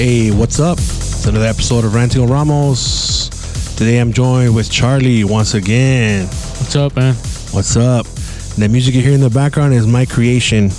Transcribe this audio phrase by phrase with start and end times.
[0.00, 0.78] Hey, what's up?
[0.78, 3.28] It's another episode of Ranting Ramos.
[3.76, 6.24] Today I'm joined with Charlie once again.
[6.24, 7.14] What's up, man?
[7.50, 8.06] What's up?
[8.56, 10.70] The music you hear in the background is my creation.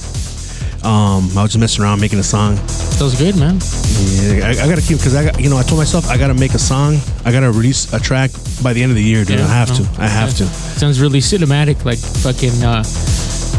[0.81, 2.57] Um, I was just messing around making a song.
[2.97, 3.59] Feels good, man.
[3.99, 6.33] Yeah, I, I gotta keep because I got you know I told myself I gotta
[6.33, 6.97] make a song.
[7.23, 8.31] I gotta release a track
[8.63, 9.37] by the end of the year, dude.
[9.37, 10.01] Yeah, I have no, to.
[10.01, 10.45] I have to.
[10.45, 12.81] Sounds really cinematic, like fucking, uh,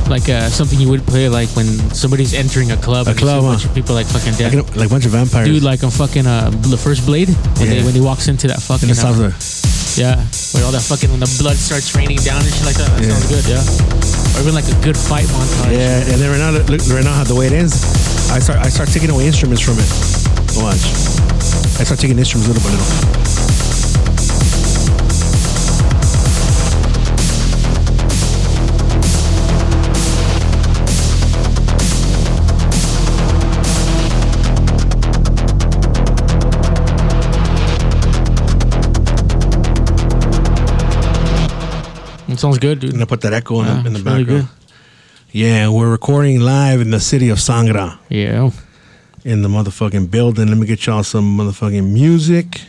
[0.09, 3.09] like uh, something you would play like when somebody's entering a club.
[3.09, 3.69] A club, a bunch huh?
[3.71, 4.55] of people like fucking Like, dead.
[4.55, 5.47] a- like a bunch of vampires.
[5.49, 7.75] Dude, like on fucking uh, the first Blade when Yeah.
[7.81, 9.33] they when he walks into that fucking in uh,
[9.97, 10.17] yeah,
[10.57, 12.89] where all that fucking when the blood starts raining down and shit like that.
[12.97, 13.13] That Yeah.
[13.13, 14.37] sounds good, yeah.
[14.37, 15.77] Or even like a good fight montage.
[15.77, 17.77] Yeah, and then right now, look, right now, how the way it ends,
[18.33, 19.89] I start, I start taking away instruments from it.
[20.57, 20.81] Watch,
[21.81, 23.32] I start taking instruments little by little.
[42.33, 42.91] It sounds good, dude.
[42.91, 44.49] I'm gonna put that echo in, Yeah, the, in the it's really background.
[45.33, 48.51] Yeah, we're recording live in the city of Sangra Yeah.
[49.25, 50.49] in the motherfucking building.
[50.49, 52.61] Let me get y'all some motherfucking music.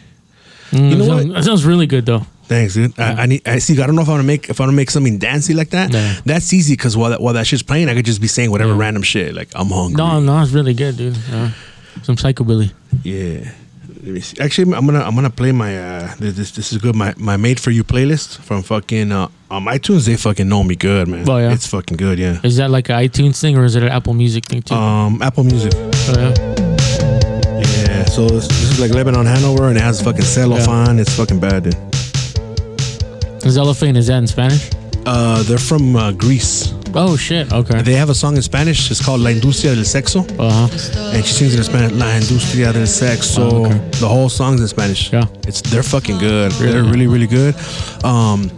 [0.72, 1.22] Mm, You know that what?
[1.24, 2.26] sounds- That sounds really good though.
[2.46, 3.00] Thanks, dude.
[3.00, 3.42] I, I need.
[3.48, 3.82] I see.
[3.82, 5.54] I don't know if I want to make if I want to make something dancey
[5.54, 5.94] like that.
[5.94, 6.20] Yeah.
[6.26, 8.74] That's easy because while that while that shit's playing, I could just be saying whatever
[8.74, 9.96] random shit like I'm hungry.
[9.96, 11.18] No, no, it's really good, dude.
[11.32, 11.52] Yeah.
[12.04, 12.74] Some psychobilly.
[13.02, 13.50] Yeah.
[14.04, 14.38] Let me see.
[14.42, 17.62] Actually, I'm gonna I'm gonna play my uh this this is good my my made
[17.62, 20.06] for you playlist from fucking uh on iTunes.
[20.06, 21.30] They fucking know me good, man.
[21.30, 21.54] Oh, yeah?
[21.54, 22.20] it's fucking good.
[22.20, 22.40] Yeah.
[22.44, 24.76] Is that like an iTunes thing or is it an Apple Music thing too?
[24.76, 25.74] Um, Apple Music.
[25.76, 26.34] oh, yeah.
[27.88, 28.06] Yeah.
[28.06, 31.00] So this, this is like Lebanon Hanover, and it has fucking Selofan.
[31.00, 31.74] It's fucking bad, dude.
[33.44, 34.70] Selofan, is that in Spanish?
[35.06, 36.74] Uh, they're from uh, Greece.
[36.96, 37.52] Oh shit.
[37.52, 37.82] Okay.
[37.82, 38.90] They have a song in Spanish.
[38.92, 40.22] It's called La Industria del Sexo.
[40.40, 41.12] Uh huh.
[41.16, 41.92] and she sings it in Spanish.
[41.94, 43.52] La industria del sexo.
[43.52, 43.78] Oh, okay.
[44.00, 45.12] The whole song's in Spanish.
[45.12, 45.26] Yeah.
[45.48, 46.54] it's they're fucking good.
[46.54, 46.72] Really?
[46.72, 47.56] They're really really good.
[48.06, 48.50] Um,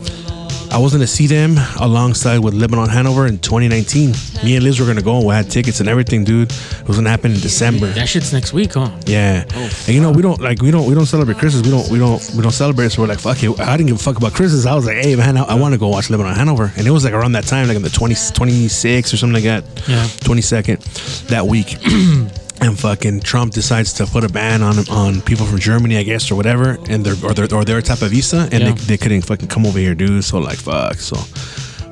[0.75, 4.12] I was gonna see them alongside with Lebanon Hanover in 2019.
[4.44, 5.16] Me and Liz were gonna go.
[5.16, 6.52] And we had tickets and everything, dude.
[6.52, 7.88] It was gonna happen in December.
[7.94, 8.91] That shit's next week, huh?
[9.06, 11.66] Yeah, oh, and you know we don't like we don't we don't celebrate Christmas.
[11.66, 12.90] We don't we don't we don't celebrate.
[12.90, 13.58] So we're like fuck it.
[13.58, 14.66] I didn't give a fuck about Christmas.
[14.66, 16.91] I was like, hey man, I, I want to go watch Lebanon Hanover, and it
[16.91, 19.64] was like around that time, like in the 20 26 or something like that.
[19.88, 20.03] Yeah.
[20.28, 21.78] 22nd that week.
[22.66, 26.31] And fucking Trump decides to put a ban on on people from Germany, I guess,
[26.31, 28.72] or whatever, and their or their or their type of visa, and Yeah.
[28.72, 30.24] they, they couldn't fucking come over here, dude.
[30.24, 30.96] So like, fuck.
[30.96, 31.16] So,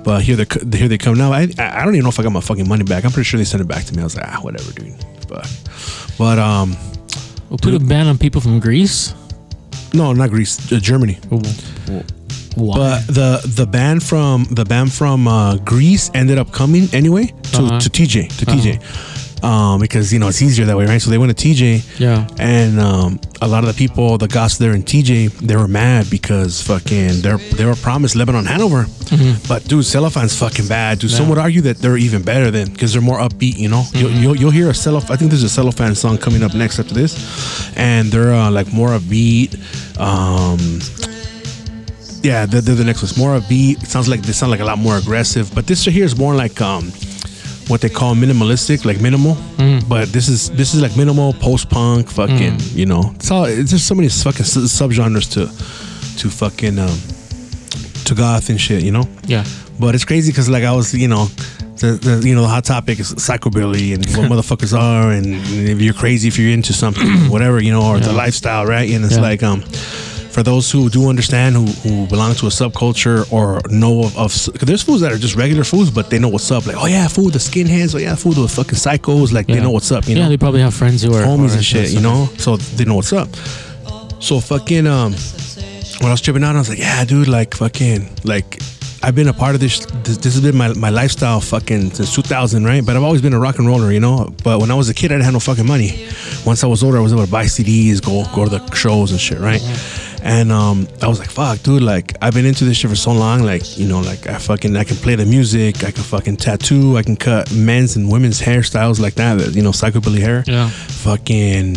[0.03, 0.47] but here they
[0.77, 1.31] here they come now.
[1.31, 3.05] I I don't even know if I got my fucking money back.
[3.05, 4.01] I'm pretty sure they sent it back to me.
[4.01, 4.95] I was like, ah, whatever, dude.
[5.27, 5.45] But
[6.17, 6.75] but um,
[7.49, 9.13] We'll put a ban on people from Greece.
[9.93, 11.19] no, not Greece, uh, Germany.
[12.55, 12.77] Why?
[12.77, 17.57] But the the band from the ban from uh, Greece ended up coming anyway to,
[17.57, 17.79] Uh-huh.
[17.79, 18.79] to TJ to TJ,
[19.43, 21.01] um, because you know it's easier that way, right?
[21.01, 22.25] So they went to TJ, Yeah.
[22.39, 26.09] and um, a lot of the people, the guys there in TJ, they were mad
[26.09, 28.85] because fucking they're they were promised Lebanon Hanover,
[29.47, 30.99] but dude, Selofan's fucking bad.
[30.99, 31.29] Dude, some Mm-hmm.
[31.29, 33.57] Would argue that they're even better than because they're more upbeat.
[33.57, 34.23] You know, you'll, Mm-hmm.
[34.23, 35.11] you'll you'll hear a Selofan.
[35.11, 37.13] I think there's a Selofan song coming up next after this,
[37.77, 39.51] and they're uh, like more upbeat.
[39.99, 40.59] Um,
[42.23, 43.83] yeah, they're, they're the next one's more upbeat.
[43.83, 46.33] It sounds like they sound like a lot more aggressive, but this here is more
[46.35, 46.91] like um,
[47.67, 49.37] what they call minimalistic, like minimal.
[49.87, 52.57] But this is this is like minimal post punk, fucking.
[52.73, 53.45] You know, it's all.
[53.45, 55.47] It's just so many fucking sub- subgenres to
[56.19, 56.97] to fucking um,
[58.05, 58.83] to goth and shit.
[58.83, 59.07] You know.
[59.25, 59.45] Yeah.
[59.79, 61.25] But it's crazy because like I was, you know,
[61.77, 65.25] the, the you know the hot topic is psychobilly and what motherfuckers are and
[65.69, 69.03] if you're crazy if you're into something whatever you know or the lifestyle right and
[69.03, 69.21] it's Yeah.
[69.21, 69.63] like um
[70.33, 74.59] for those who do understand who, who belong to a subculture or know of, of
[74.59, 77.07] there's foods that are just regular foods but they know what's up like oh yeah
[77.07, 80.15] food the skinheads oh yeah food the fucking psychos like they know what's up you
[80.15, 82.27] yeah, know they probably have friends who are homies and shit, you know?
[82.37, 83.29] So they know what's up.
[84.19, 85.13] So fucking um
[85.99, 88.59] when I was tripping out, I was like, yeah, dude, like fucking like
[89.01, 92.15] I've been a part of this this, this has been my, my lifestyle fucking since
[92.15, 92.85] 2000, right?
[92.85, 94.33] But I've always been a rock and roller, you know?
[94.43, 96.07] But when I was a kid, I didn't have no fucking money.
[96.45, 99.11] Once I was older, I was able to buy CDs, go go to the shows
[99.11, 99.61] and shit, right?
[100.25, 103.11] And um, I was like, fuck, dude, like I've been into this shit for so
[103.11, 106.37] long, like, you know, like I fucking I can play the music, I can fucking
[106.37, 110.69] tattoo, I can cut men's and women's hairstyles like that, you know, psychobilly hair Yeah.
[110.69, 111.75] fucking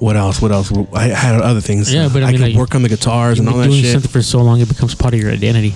[0.00, 0.42] what else?
[0.42, 0.72] What else?
[0.92, 1.94] I had other things.
[1.94, 3.82] Yeah, but I mean, could like, work on the guitars and all been that doing
[3.82, 3.92] shit.
[3.92, 5.74] something for so long, it becomes part of your identity.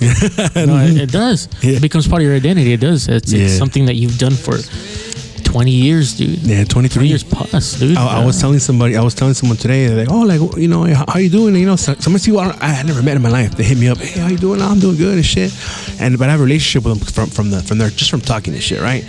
[0.00, 1.48] no, it, it does.
[1.62, 1.76] Yeah.
[1.76, 2.72] It becomes part of your identity.
[2.74, 3.08] It does.
[3.08, 3.58] It's, it's Yeah.
[3.58, 4.58] something that you've done for
[5.54, 6.38] 20 years, dude.
[6.40, 7.96] Yeah, 23 years plus, dude.
[7.96, 10.66] I, I was telling somebody, I was telling someone today, they're like, oh, like, you
[10.66, 11.54] know, how, how you doing?
[11.54, 13.54] You know, so- some people I, I never met in my life.
[13.56, 14.60] They hit me up, hey, how you doing?
[14.60, 15.52] "Oh, I'm doing good and shit.
[16.00, 18.20] And but I have a relationship with them from from the from their just from
[18.20, 19.04] talking and shit, right?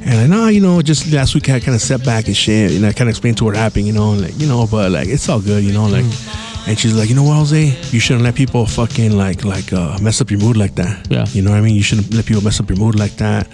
[0.00, 2.72] And I know, you know, just last week I kind of set back and shit,
[2.72, 4.66] and I kind of explained to her what happened, you know, and like, you know,
[4.66, 6.06] but like it's all good, you know, like.
[6.64, 7.76] And she's like, you know what, Jose?
[7.90, 11.06] You shouldn't let people fucking like like uh, mess up your mood like that.
[11.10, 11.26] Yeah.
[11.34, 11.74] You know what I mean?
[11.74, 13.48] You shouldn't let people mess up your mood like that.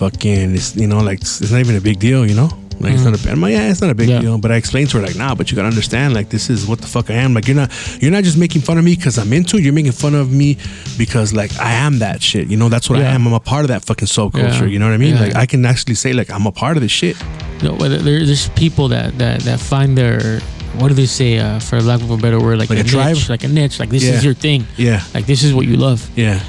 [0.00, 2.48] Fucking, it's you know like it's, it's not even a big deal, you know.
[2.82, 4.20] Like it's not a I'm like, yeah, it's not a big Yeah.
[4.22, 4.38] deal.
[4.38, 6.80] But I explained to her like, nah, but you gotta understand, like this is what
[6.80, 7.34] the fuck I am.
[7.34, 7.70] Like you're not
[8.00, 9.62] you're not just making fun of me because I'm into it.
[9.62, 10.56] You're making fun of me
[10.96, 12.48] because like I am that shit.
[12.48, 13.26] You know, that's what I am.
[13.26, 14.40] I'm a part of that fucking soul Yeah.
[14.48, 14.66] culture.
[14.66, 15.14] You know what I mean?
[15.16, 15.24] Yeah.
[15.24, 17.16] Like I can actually say like I'm a part of this shit.
[17.62, 20.40] No, but there, there's people that, that, that find their
[20.78, 22.94] what do they say uh, for lack of a better word like, Like a, a
[22.96, 23.14] tribe?
[23.16, 24.12] niche, like a niche, like this Yeah.
[24.16, 25.02] is your thing, Yeah.
[25.12, 26.40] like this is what you love, Yeah.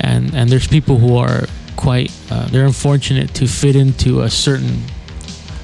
[0.00, 1.46] and and there's people who are
[1.78, 4.82] quite uh, they're unfortunate to fit into a certain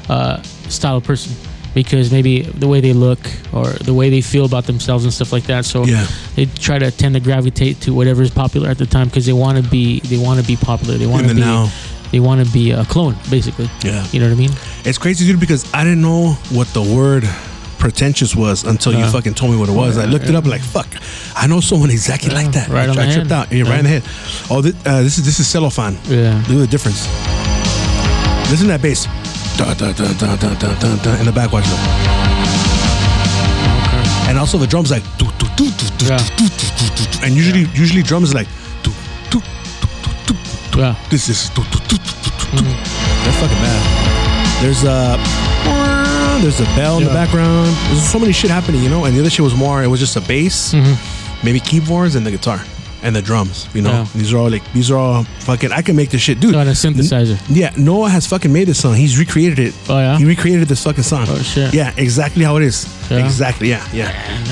[0.09, 0.41] uh,
[0.71, 1.33] style of person
[1.75, 3.19] because maybe the way they look
[3.53, 5.65] or the way they feel about themselves and stuff like that.
[5.65, 6.07] So Yeah.
[6.37, 9.33] they try to tend to gravitate to whatever is popular at the time because they
[9.33, 10.97] want to be they want to be popular.
[10.99, 11.69] They want to the be now.
[12.13, 13.69] they want to be a clone basically.
[13.83, 14.07] Yeah.
[14.13, 14.53] You know what I mean?
[14.85, 17.25] It's crazy, dude, because I didn't know what the word
[17.85, 19.99] pretentious was until you fucking told me what it was.
[19.99, 20.89] I looked it up like, fuck,
[21.37, 22.69] I know someone exactly like that.
[22.71, 23.53] right I, on I the tripped out.
[23.53, 24.03] Yeah, right in the head.
[24.51, 25.93] Oh, this, uh, this is this is Selofan.
[26.09, 26.33] Yeah.
[26.49, 27.07] Look at the difference.
[28.49, 29.05] Listen to that bass.
[29.59, 31.81] Dun, dun, dun, dun, dun, dun, dun, in the back, watch that.
[34.31, 35.05] And also the drums like
[36.09, 36.17] Yeah.
[37.23, 38.49] and usually usually drums is like.
[40.75, 40.97] Yeah.
[41.11, 41.63] This is do.
[41.63, 44.63] That's fucking bad.
[44.63, 45.54] There's a
[46.43, 47.69] there's a bell in the background.
[47.89, 49.05] There's so many shit happening, you know.
[49.05, 49.83] And the other shit was more.
[49.83, 51.45] It was just a bass, Mm-hmm.
[51.47, 52.61] maybe keyboards and the guitar
[53.03, 53.69] and the drums.
[53.75, 54.07] You know, Yeah.
[54.15, 55.73] these are all like these are all fucking.
[55.73, 56.55] I can make this shit, dude.
[56.55, 57.39] On a synthesizer.
[57.49, 58.95] Yeah, Noah has fucking made this song.
[58.95, 59.75] He's recreated it.
[59.89, 60.19] Oh, yeah?
[60.19, 61.27] He recreated this fucking song.
[61.29, 61.73] Oh, shit.
[61.75, 62.87] Yeah, exactly how it is.
[63.11, 63.25] Yeah?
[63.25, 63.69] Exactly.
[63.71, 64.11] Yeah, yeah.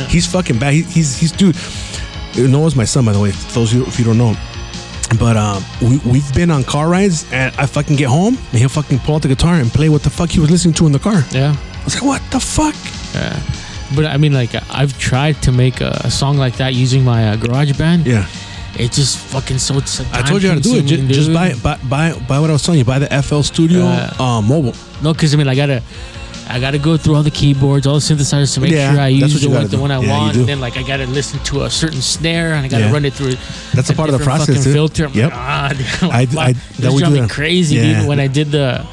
[0.08, 0.74] He's fucking bad.
[0.74, 1.56] He, he's he's dude.
[2.36, 3.30] Noah's my son, by the way.
[3.32, 4.34] For those of you if you don't know.
[5.18, 8.70] But um, we we've been on car rides, and I fucking get home, and he'll
[8.70, 10.92] fucking pull out the guitar and play what the fuck he was listening to in
[10.92, 11.22] the car.
[11.32, 11.54] Yeah.
[11.82, 12.74] I was like, what the fuck?
[13.14, 13.40] Yeah.
[13.94, 17.28] But I mean, like, I've tried to make a, a song like that using my
[17.30, 18.06] uh, GarageBand.
[18.06, 18.26] Yeah.
[18.74, 19.74] It's just fucking so.
[20.12, 20.86] I told you how to do it.
[20.86, 22.86] Just, just buy, buy buy buy what I was telling you.
[22.86, 24.14] Buy the FL Studio Yeah.
[24.18, 24.72] uh, mobile.
[25.02, 25.82] No, because I mean, I gotta,
[26.48, 29.08] I gotta go through all the keyboards, all the synthesizers to make Yeah, sure I
[29.08, 30.36] use the one, the one I Yeah, want.
[30.36, 32.92] And then like I gotta listen to a certain snare, and I gotta Yeah.
[32.92, 33.34] run it through.
[33.74, 34.72] That's a part of the process, fucking.
[34.72, 35.04] Filter.
[35.06, 35.30] I'm Yep.
[35.32, 36.34] like, ah, dude, I- I- fuck.
[36.54, 37.30] that this we do me that.
[37.30, 37.98] crazy, Yeah.
[38.00, 38.08] dude.
[38.08, 38.86] When I did the.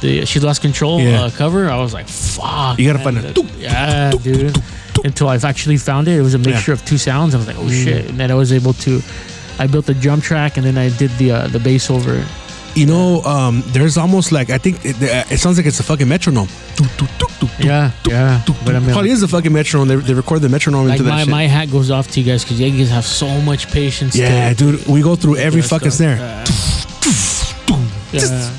[0.00, 1.22] The she lost control Yeah.
[1.22, 1.70] uh, cover.
[1.70, 3.22] I was like, "Fuck!" You gotta man.
[3.22, 4.56] find a doop, yeah, dude.
[5.04, 7.34] Until I've actually found it, it was a mixture of two sounds.
[7.34, 9.00] I was like, "Oh shit!" And then I was able to.
[9.58, 12.26] I built the drum track, and then I did the uh, the bass over it.
[12.74, 16.08] You know, um, there's almost like I think it, it sounds like it's a fucking
[16.08, 16.48] metronome.
[17.58, 18.42] Yeah, yeah.
[18.66, 19.88] But I mean, Probably is a fucking metronome.
[19.88, 22.26] They, they record the metronome like into that my, my hat goes off to you
[22.30, 24.14] guys because you guys have so much patience.
[24.14, 26.18] yeah, dude, we go through every fucking stuff.
[26.18, 26.44] snare.
[28.12, 28.50] Yeah.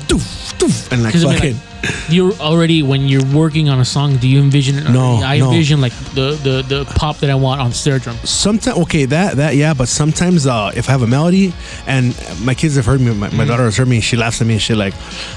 [0.62, 1.54] And like 'Cause I mean, fucking.
[1.54, 4.16] like, you're already when you're working on a song.
[4.16, 4.90] Do you envision it?
[4.90, 5.22] No.
[5.22, 5.46] I no.
[5.50, 8.16] envision like the, the the pop that I want on snare drum.
[8.24, 11.52] sometimes okay that that yeah but sometimes uh if i have a melody
[11.86, 13.46] and my kids have heard me my, Mm-hmm.
[13.46, 14.94] daughter has heard me she laughs at me and shit like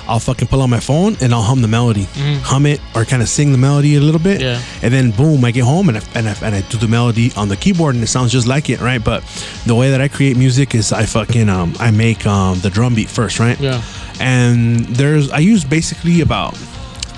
[0.07, 2.07] i'll fucking pull out my phone and i'll hum the melody
[2.43, 4.41] hum it or kind of sing the melody a little bit.
[4.41, 4.59] Yeah.
[4.81, 7.31] and then boom i get home and I, and, I, and I do the melody
[7.37, 9.23] on the keyboard and it sounds just like it right but
[9.67, 12.95] the way that i create music is i fucking um i make um the drum
[12.95, 13.81] beat first right Yeah.
[14.21, 16.53] And there's i use basically about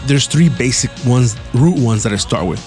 [0.07, 2.62] there's three basic ones root ones that i start with.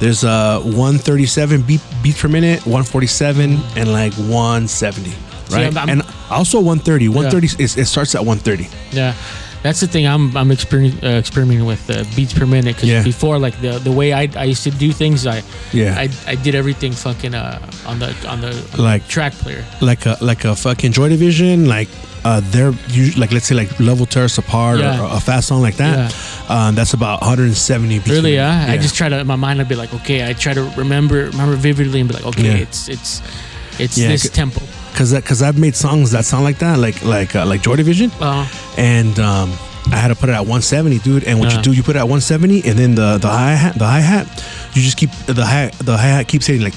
[0.00, 5.10] There's uh 137 beat beats per minute 147 and like 170
[5.50, 9.14] right I'm- I'm- and also 130 130 is, it starts at 130 Yeah.
[9.62, 13.02] That's the thing I'm I'm exper- uh, experimenting with uh, beats per minute because Yeah.
[13.02, 15.94] before like the the way I, I used to do things I Yeah.
[15.98, 19.64] I, I did everything fucking uh on the on the on Like- the track player
[19.80, 21.88] like a like a fucking joy division like
[22.24, 25.00] uh they're usually like let's say like level us apart Yeah.
[25.02, 26.14] or a fast song like that
[26.48, 28.36] um that's about 170 beats Really?
[28.36, 28.66] minute.
[28.68, 28.72] Yeah.
[28.72, 29.60] I just try to in my mind.
[29.60, 30.28] I'd be like, okay.
[30.28, 32.64] I try to remember remember vividly and be like, okay, Yeah.
[32.64, 33.22] it's it's
[33.78, 34.62] it's Yeah, this tempo.
[34.98, 38.10] Because because I've made songs that sound like that like like uh, like joy division
[38.20, 38.44] Uh,
[38.76, 39.52] and um,
[39.92, 41.22] I had to put it at 170, dude.
[41.24, 41.56] And what Yeah.
[41.58, 44.00] you do, you put it at 170, and then the the hi hat, the hi
[44.00, 44.26] hat,
[44.74, 46.74] you just keep the hi the hi hat keeps hitting like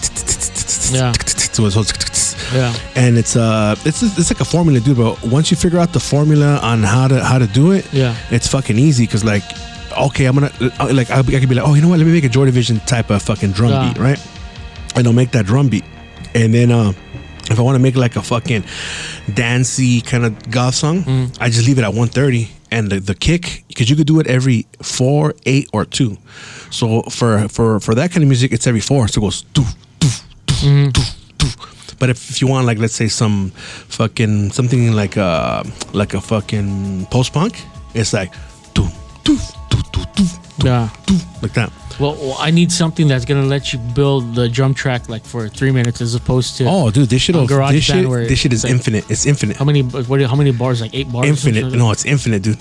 [0.93, 1.11] Yeah.
[1.51, 2.73] so it's- yeah.
[2.95, 4.97] and it's uh it's it's like a formula, dude.
[4.97, 8.13] But once you figure out the formula on how to how to do it, Yeah.
[8.29, 9.07] it's fucking easy.
[9.07, 9.43] Cause like,
[10.07, 11.97] okay, I'm gonna uh, like I, could be like, oh, you know what?
[11.97, 13.87] Let me make a Joy Division type of fucking drum Yeah.
[13.87, 14.19] beat, right?
[14.95, 15.85] And I'll make that drum beat,
[16.35, 16.91] and then uh,
[17.51, 18.63] if I want to make like a fucking
[19.33, 21.37] dancey kind of goth song, Mm.
[21.39, 22.49] I just leave it at 130.
[22.73, 26.17] And the, the kick, because you could do it every four, eight, or two.
[26.69, 29.09] So for for for that kind of music, it's every four.
[29.09, 30.89] So it goes doof, doof, doof, Mm-hmm.
[30.89, 31.99] doof, doof.
[31.99, 33.51] But if, if you want like let's say some
[33.89, 37.59] fucking something like uh like a fucking post punk,
[37.93, 38.31] it's like,
[38.73, 38.87] doo,
[39.25, 39.37] doo,
[39.69, 40.25] doo, doo, doo,
[40.63, 40.87] Yeah.
[41.05, 41.71] doo, like that.
[41.99, 45.71] Well, I need something that's gonna let you build the drum track like for three
[45.71, 48.53] minutes as opposed to Oh, dude, this shit, will- GarageBand this shit, where this shit
[48.53, 49.05] is like- infinite.
[49.09, 49.57] It's infinite.
[49.57, 51.27] how many what how many bars like eight bars?
[51.27, 51.71] infinite.
[51.73, 52.57] No, it's infinite, dude.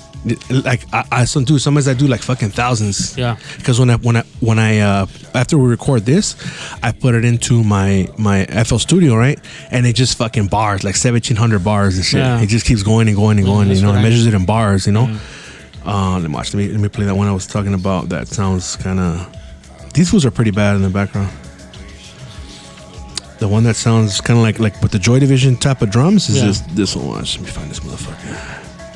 [0.50, 3.16] Like I, I some dude, sometimes I do like fucking thousands.
[3.16, 3.36] Yeah.
[3.56, 6.36] Because when I when I when I uh after we record this,
[6.82, 9.38] I put it into my my FL Studio, right?
[9.70, 12.20] And it just fucking bars like seventeen hundred bars and shit.
[12.20, 12.40] Yeah.
[12.42, 13.68] It just keeps going and going and going.
[13.68, 14.86] that's You know, it I- measures it in bars.
[14.86, 15.18] You know.
[15.84, 16.52] Uh, let me watch.
[16.54, 18.08] Let me let me play that one I was talking about.
[18.10, 19.26] That sounds kind of.
[19.94, 21.30] These fools are pretty bad in the background.
[23.38, 26.28] The one that sounds kind of like like with the Joy Division type of drums
[26.28, 26.46] is Yeah.
[26.46, 27.06] this this one.
[27.08, 27.38] Watch.
[27.38, 28.36] Let me find this motherfucker.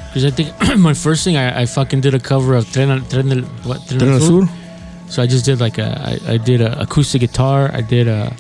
[0.09, 3.29] Because I think my first thing I, I fucking did a cover of Tren, Tren
[3.31, 4.49] del, what Tren Tren Sur.
[5.09, 8.37] So I just did like a I, I did a acoustic guitar, I did a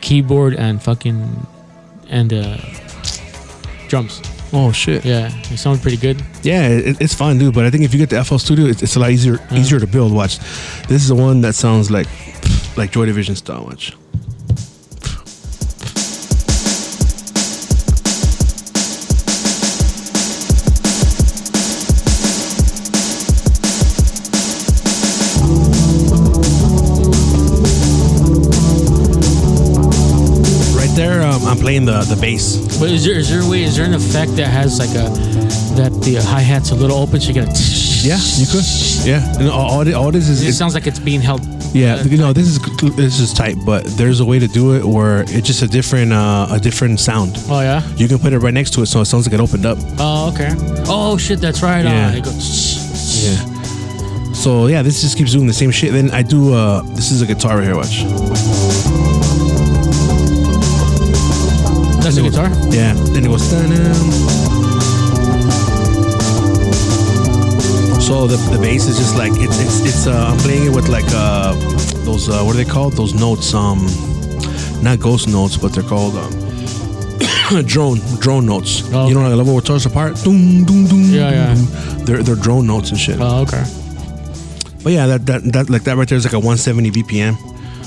[0.00, 1.46] keyboard and fucking
[2.08, 2.56] and uh,
[3.88, 4.22] drums.
[4.52, 5.04] Oh shit.
[5.04, 6.22] Yeah, it sounded pretty good.
[6.42, 7.54] Yeah, it, it's fine, dude.
[7.54, 9.58] But I think if you get the FL Studio, it's, it's a lot easier Yeah.
[9.58, 10.12] easier to build.
[10.12, 10.38] Watch,
[10.88, 12.08] this is the one that sounds like
[12.76, 13.64] like Joy Division style.
[13.64, 13.92] Watch.
[31.60, 32.56] Playing the the bass.
[32.80, 33.62] But is there is there a way?
[33.64, 35.08] Is there an effect that has like a
[35.76, 37.48] that the hi hat's a little open, so you get
[38.02, 38.64] Yeah, you could.
[39.04, 41.42] Yeah, and all, all, it, all this is, It sounds like it's being held.
[41.72, 42.58] Yeah, uh, you know this is
[42.96, 46.12] this is tight, but there's a way to do it where it's just a different
[46.12, 47.36] uh, a different sound.
[47.48, 47.86] Oh yeah.
[47.96, 49.78] You can put it right next to it, so it sounds like it opened up.
[49.98, 50.50] Oh okay.
[50.88, 51.84] Oh shit, that's right.
[51.84, 52.08] Yeah.
[52.08, 54.32] Uh, it goes, Yeah.
[54.34, 55.92] So yeah, this just keeps doing the same shit.
[55.92, 56.54] Then I do.
[56.54, 57.76] Uh, this is a guitar right here.
[57.76, 58.89] Watch.
[62.18, 62.48] A guitar.
[62.72, 62.94] Yeah.
[63.12, 63.48] Then it was.
[68.06, 70.06] So the, the bass is just like it's it's it's.
[70.06, 71.54] Uh, I'm playing it with like uh,
[72.04, 72.94] those uh, what are they called?
[72.94, 73.54] Those notes.
[73.54, 73.86] Um,
[74.82, 76.30] not ghost notes, but they're called um,
[77.66, 78.82] drone drone notes.
[78.92, 80.16] Oh, You know, like level guitars apart.
[80.24, 81.54] Doom, doom, doom, Yeah, yeah.
[82.04, 83.18] They're they're drone notes and shit.
[83.20, 83.62] Oh okay.
[84.82, 87.36] But yeah, that, that that like that right there is like a 170 BPM.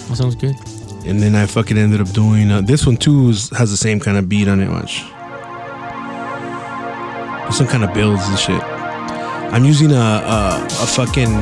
[0.07, 0.55] That sounds good.
[1.05, 3.29] And then I fucking ended up doing uh, this one too.
[3.29, 4.69] Is, has the same kind of beat on it.
[4.69, 5.01] much.
[7.53, 8.61] Some kind of builds and shit.
[9.53, 11.35] I'm using a a, a fucking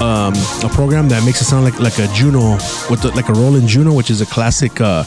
[0.00, 0.32] um,
[0.64, 2.54] a program that makes it sound like like a Juno
[2.88, 5.04] with the, like a Roland Juno, which is a classic uh,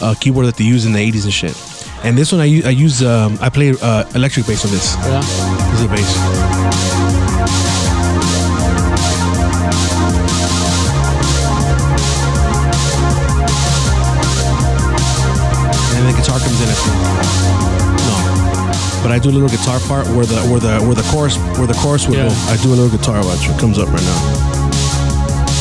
[0.00, 1.56] uh, keyboard that they use in the 80s and shit.
[2.04, 4.94] And this one I use I use um, I play uh, electric bass on this.
[4.96, 5.20] Yeah.
[5.70, 6.95] This is a bass.
[16.36, 16.76] Guitar comes in the
[18.06, 19.02] no.
[19.02, 21.66] But I do a little guitar part where the where the where the chorus where
[21.66, 22.28] the chorus would Yeah.
[22.28, 22.34] go.
[22.52, 23.48] I do a little guitar watch.
[23.48, 24.20] It comes up right now.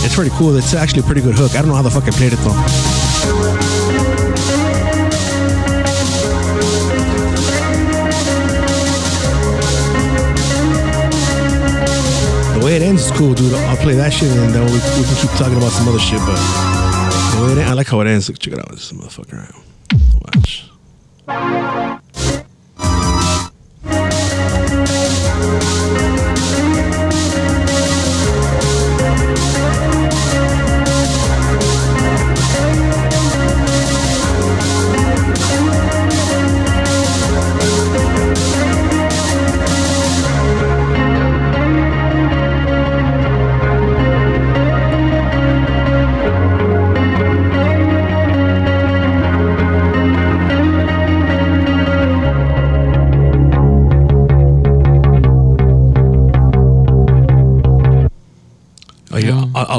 [0.04, 0.56] It's pretty cool.
[0.56, 1.56] It's actually a pretty good hook.
[1.56, 3.66] I don't know how the fuck I played it though.
[12.58, 13.54] The way it ends is cool, dude.
[13.54, 16.20] I'll play that shit and then we, we can keep talking about some other shit.
[16.20, 16.40] But
[17.36, 18.30] the way it ends, I like how it ends.
[18.30, 18.72] Look, check it out.
[18.72, 19.54] This motherfucker.
[21.42, 21.95] Thank you.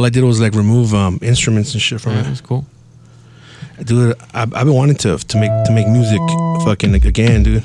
[0.07, 2.25] I did was like remove um, instruments and shit from Yeah, it.
[2.25, 2.65] that's cool.
[3.85, 6.21] Dude, I, I've been wanting to to make to make music
[6.65, 7.65] fucking like, again, dude.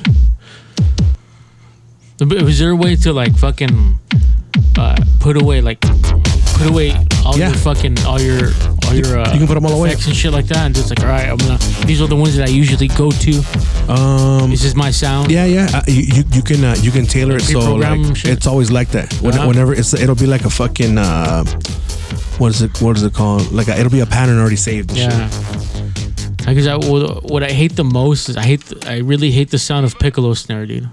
[2.19, 3.98] Was there a way to like fucking
[4.77, 6.91] uh, put away like put away
[7.25, 7.48] all Yeah.
[7.50, 8.51] your fucking all your
[8.86, 9.89] all your uh, you can put 'em all away.
[9.89, 11.57] effects and shit like that, and just like all right, I'm gonna
[11.88, 13.31] these are the ones that I usually go to.
[13.91, 15.31] Um, This is my sound.
[15.31, 15.67] yeah, yeah.
[15.74, 18.31] Uh, you, you you can uh, you can tailor it so like shit.
[18.38, 19.12] it's always like that.
[19.21, 19.48] When, Uh-huh.
[19.48, 21.43] Whenever it's it'll be like a fucking uh,
[22.41, 23.51] what is it what is it called?
[23.51, 24.91] Like a, it'll be a pattern already saved.
[24.91, 25.29] Yeah.
[26.38, 29.51] Because I, what, what I hate the most is I hate the, I really hate
[29.51, 30.89] the sound of piccolo snare, dude.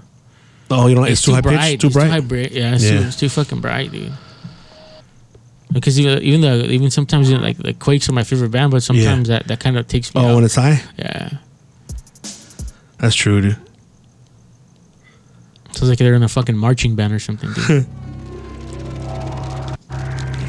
[0.69, 2.05] Oh, you know, it's, too, high pitched, too It's bright.
[2.05, 2.51] Too high bright.
[2.51, 3.07] Yeah, it's, Too, Yeah.
[3.07, 4.13] it's too fucking bright, dude.
[5.71, 8.71] Because even even the even sometimes you know, like the Quakes are my favorite band,
[8.71, 10.21] but sometimes that, that kind of takes me.
[10.21, 10.35] oh, out.
[10.35, 11.29] when it's high, yeah.
[12.97, 13.57] that's true, dude.
[15.71, 17.87] Sounds like they're in a fucking marching band or something, dude.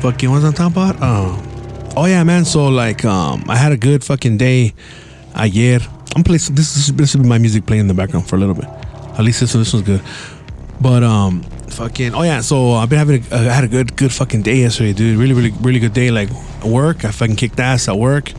[0.01, 0.97] fucking what's on top about?
[1.01, 2.45] Oh, oh yeah, man.
[2.45, 4.75] So like, um, I had a good fucking day.
[5.37, 5.81] Ayer,
[6.17, 6.41] I'm playing.
[6.53, 8.65] This is this is my music playing in the background for a little bit.
[8.65, 10.03] At least this this one's good.
[10.81, 12.41] But um, fucking oh yeah.
[12.41, 15.19] So I've been having a, I had a good good fucking day yesterday, dude.
[15.19, 16.11] Really really really good day.
[16.11, 16.31] Like
[16.65, 18.33] work, I fucking kicked ass at work,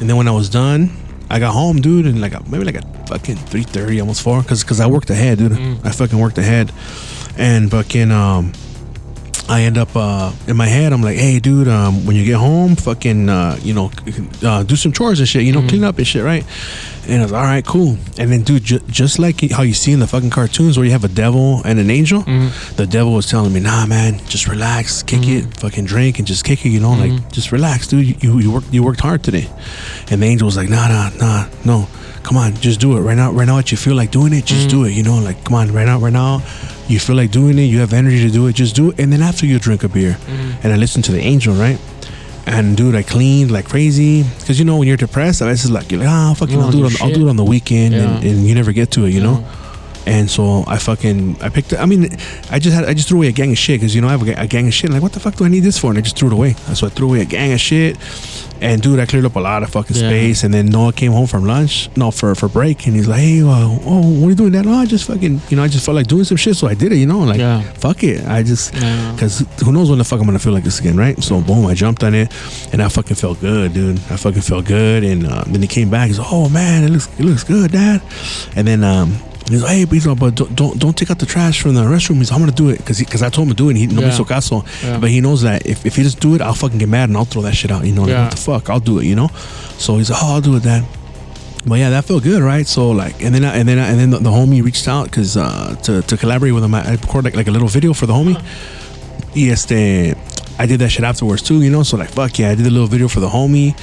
[0.00, 0.90] and then when I was done,
[1.30, 4.62] I got home, dude, and like maybe like at fucking three thirty, almost four, cause
[4.62, 5.52] cause I worked ahead, dude.
[5.84, 6.70] I fucking worked ahead,
[7.36, 8.52] and fucking um.
[9.48, 10.92] I end up uh, in my head.
[10.92, 13.90] I'm like, hey, dude, um, when you get home, fucking, uh, you know,
[14.42, 15.42] uh, do some chores and shit.
[15.44, 16.44] You know, clean up and shit, right?
[17.08, 17.96] And I was all right, cool.
[18.18, 20.92] And then, dude, ju- just like how you see in the fucking cartoons where you
[20.92, 22.22] have a devil and an angel,
[22.76, 26.44] the devil was telling me, nah, man, just relax, kick it, fucking drink, and just
[26.44, 26.68] kick it.
[26.68, 28.06] You know, like just relax, dude.
[28.06, 29.48] You you, you worked you worked hard today.
[30.10, 31.88] And the angel was like, nah, nah, nah, no.
[32.28, 33.32] Come on, just do it right now.
[33.32, 34.90] Right now, what you feel like doing it, just do it.
[34.92, 36.42] You know, like come on, right now, right now,
[36.86, 37.62] you feel like doing it.
[37.62, 38.52] You have energy to do it.
[38.54, 39.00] Just do it.
[39.00, 40.18] And then after you drink a beer,
[40.62, 41.78] and I listen to the angel, right?
[42.46, 45.90] And dude, I cleaned like crazy because you know when you're depressed, I just like
[45.90, 47.94] you're like ah fucking I'll don't it do on, I'll do it on the weekend,
[47.94, 48.18] Yeah.
[48.18, 49.42] and you never get to it, you know.
[50.06, 51.74] And so I fucking I picked.
[51.74, 52.08] I mean,
[52.50, 54.12] I just had I just threw away a gang of shit because you know I
[54.12, 54.90] have a, a gang of shit.
[54.90, 55.90] Like what the fuck do I need this for?
[55.90, 56.54] And I just threw it away.
[56.74, 57.96] So I threw away a gang of shit.
[58.60, 60.08] And dude, I cleared up a lot of fucking Yeah.
[60.08, 60.42] space.
[60.42, 63.40] And then Noah came home from lunch, no for for break, and he's like, "Hey,
[63.42, 64.66] uh, oh, what are you doing, Dad?
[64.66, 66.74] Oh, I just fucking, you know, I just felt like doing some shit, so I
[66.74, 66.96] did it.
[66.96, 67.60] You know, like Yeah.
[67.78, 68.26] fuck it.
[68.26, 69.12] I just Yeah.
[69.12, 71.22] because who knows when the fuck I'm gonna feel like this again, right?
[71.22, 72.32] So boom, I jumped on it,
[72.72, 74.00] and I fucking felt good, dude.
[74.10, 76.08] I fucking felt good, and uh, then he came back.
[76.08, 78.00] He's like, "Oh man, it looks it looks good, Dad."
[78.56, 79.14] And then um,
[79.50, 81.74] he's like, "Hey, but, he's like, but don't, don't don't take out the trash from
[81.74, 83.68] the restroom." He's like, "I'm gonna do it," because because I told him to do
[83.68, 83.72] it.
[83.72, 84.10] And he no me Yeah.
[84.10, 84.98] hizo caso, Yeah.
[84.98, 87.16] but he knows that if, if he doesn't do it, I'll fucking get mad and
[87.16, 87.84] I'll throw that shit out.
[87.86, 88.70] You know, like, what the fuck?
[88.70, 89.04] I'll do it.
[89.06, 89.28] You know.
[89.78, 90.84] So he's like, "Oh, I'll do it, Dad."
[91.66, 92.66] But yeah, that felt good, right?
[92.66, 95.04] So like, and then I, and then I, and then the, the homie reached out
[95.10, 96.74] because uh, to to collaborate with him.
[96.74, 98.36] I I recorded like, like a little video for the homie.
[99.36, 100.16] Y este,
[100.58, 101.82] I did that shit afterwards too, you know.
[101.82, 103.74] So like, fuck yeah, I did a little video for the homie,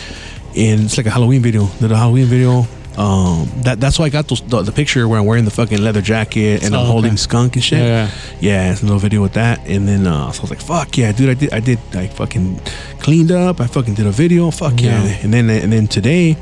[0.57, 1.67] and it's like a Halloween video.
[1.79, 2.65] Did a Halloween video.
[2.97, 5.81] Um, that that's why I got those, the, the picture where I'm wearing the fucking
[5.81, 6.91] leather jacket and Oh, I'm okay.
[6.91, 7.79] holding skunk and shit.
[7.79, 8.09] Yeah.
[8.39, 10.97] Yeah, it's a little video with that, and then uh, so I was like, "Fuck
[10.97, 11.29] yeah, dude!
[11.29, 12.59] I did, I did, I fucking
[12.99, 13.59] cleaned up.
[13.59, 14.49] I fucking did a video.
[14.51, 15.17] Fuck yeah!" Yeah.
[15.23, 16.37] And then, and then today,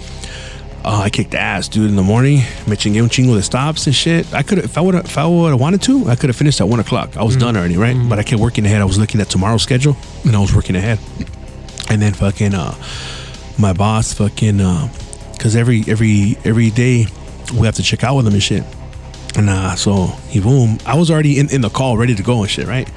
[0.86, 1.90] uh, I kicked ass, dude.
[1.90, 2.38] In the morning,
[2.68, 4.32] me chingué un chingo de stops and shit.
[4.32, 6.62] I could, if I would, if I would have wanted to, I could have finished
[6.62, 7.18] at one o'clock.
[7.18, 7.98] I was done already, right?
[8.08, 8.80] But I kept working ahead.
[8.82, 11.00] I was looking at tomorrow's schedule, and I was working ahead.
[11.90, 12.76] And then fucking, uh,
[13.58, 14.88] my boss, fucking, uh,
[15.40, 17.06] cause every every every day
[17.54, 18.64] we have to check out with him and shit.
[19.36, 20.78] And uh, so he boom.
[20.86, 22.88] I was already in, in the call, ready to go and shit, right?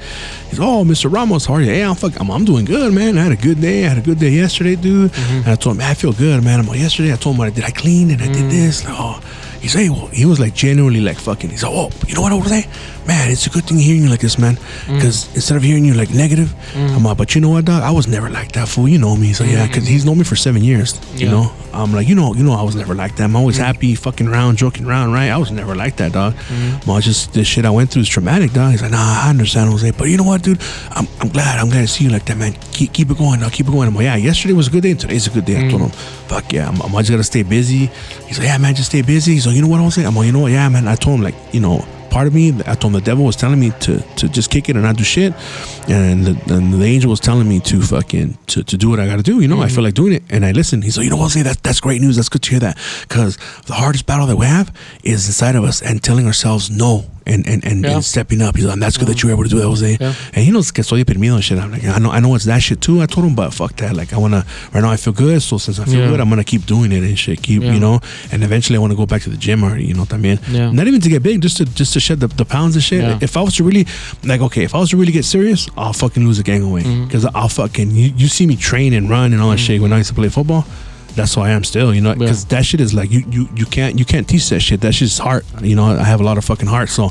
[0.49, 1.11] He's oh, Mr.
[1.11, 1.67] Ramos, how are you?
[1.71, 3.17] Hey, I'm fuck, I'm, I'm doing good, man.
[3.17, 3.85] I had a good day.
[3.85, 5.11] I had a good day yesterday, dude.
[5.17, 6.59] And I told him, I feel good, man.
[6.59, 7.63] I'm like, yesterday I told him what I did.
[7.63, 8.85] I cleaned and I did this.
[8.85, 9.19] Like, oh,
[9.61, 11.49] he's hey, well, he was like genuinely like fucking.
[11.49, 12.67] He's like, oh, you know what I was saying,
[13.07, 13.31] man?
[13.31, 14.55] It's a good thing hearing you like this, man.
[14.55, 14.95] Mm.
[14.95, 16.95] Because instead of hearing you like negative, mm.
[16.95, 17.83] I'm like, but you know what, dog?
[17.83, 18.87] I was never like that fool.
[18.87, 19.33] You know me.
[19.33, 19.93] So yeah, because mm-hmm.
[19.93, 20.99] he's known me for seven years.
[21.19, 23.23] You know, I'm like, you know, you know, I was never like that.
[23.23, 23.65] I'm always mm.
[23.65, 25.29] happy, fucking around, joking around, right?
[25.29, 26.33] I was never like that, dog.
[26.33, 26.89] Mm-hmm.
[26.89, 28.71] Well, just the shit I went through is traumatic, dog.
[28.71, 30.61] He's like, nah, I understand, Jose, but you know what, dude?
[30.91, 32.53] I'm, I'm glad, I'm glad to see you like that, man.
[32.71, 33.51] Keep, keep it going, dog.
[33.51, 33.87] Keep it going.
[33.87, 35.65] I'm like, yeah, yesterday was a good day, and today's a good day.
[35.65, 37.87] I told him, fuck yeah, I'm, I'm just gotta stay busy.
[38.27, 39.33] He's like, yeah, man, just stay busy.
[39.33, 40.07] He's like, you know what, I was saying?
[40.07, 40.87] I'm like, you know what, yeah, man.
[40.87, 41.85] I told him like, you know.
[42.09, 44.69] Part of me, I told him the devil was telling me to to just kick
[44.69, 45.33] it and not do shit,
[45.89, 49.05] and the, and the angel was telling me to fucking to, to do what I
[49.05, 49.41] got to do.
[49.41, 49.75] You know, I mm-hmm.
[49.75, 50.85] feel like doing it, and I listened.
[50.85, 52.15] He's like, you know what, say that that's great news.
[52.15, 55.65] That's good to hear that, because the hardest battle that we have is inside of
[55.65, 57.95] us and telling ourselves no and and and, Yeah.
[57.95, 58.55] and stepping up.
[58.55, 59.97] He's like, that's good that you were able to do that, Jose.
[59.99, 60.13] Yeah.
[60.33, 61.59] And he knows que soy deprimido and shit.
[61.59, 63.01] I'm like, I know I know it's that shit too.
[63.01, 63.95] I told him, but fuck that.
[63.95, 66.09] Like I wanna right now I feel good, so since I feel Yeah.
[66.09, 67.41] good, I'm gonna keep doing it and shit.
[67.41, 67.73] Keep Yeah.
[67.73, 67.99] you know,
[68.31, 69.85] and eventually I want to go back to the gym already.
[69.85, 70.39] You know, también.
[70.51, 70.71] Yeah.
[70.71, 73.01] Not even to get big, just to just to shed the, the pounds and shit.
[73.03, 73.19] Yeah.
[73.21, 73.85] If I was to really
[74.23, 76.69] like, okay, if I was to really get serious, I'll fucking lose a gang of
[76.71, 77.05] weight Mm-hmm.
[77.05, 79.91] because I'll fucking you, you see me train and run and all that shit when
[79.93, 80.65] I used to play football.
[81.17, 83.65] That's who I am still, you know, because that shit is like you you you
[83.65, 84.79] can't you can't teach that shit.
[84.81, 85.43] That shit's heart.
[85.61, 87.09] You know, I have a lot of fucking heart, so.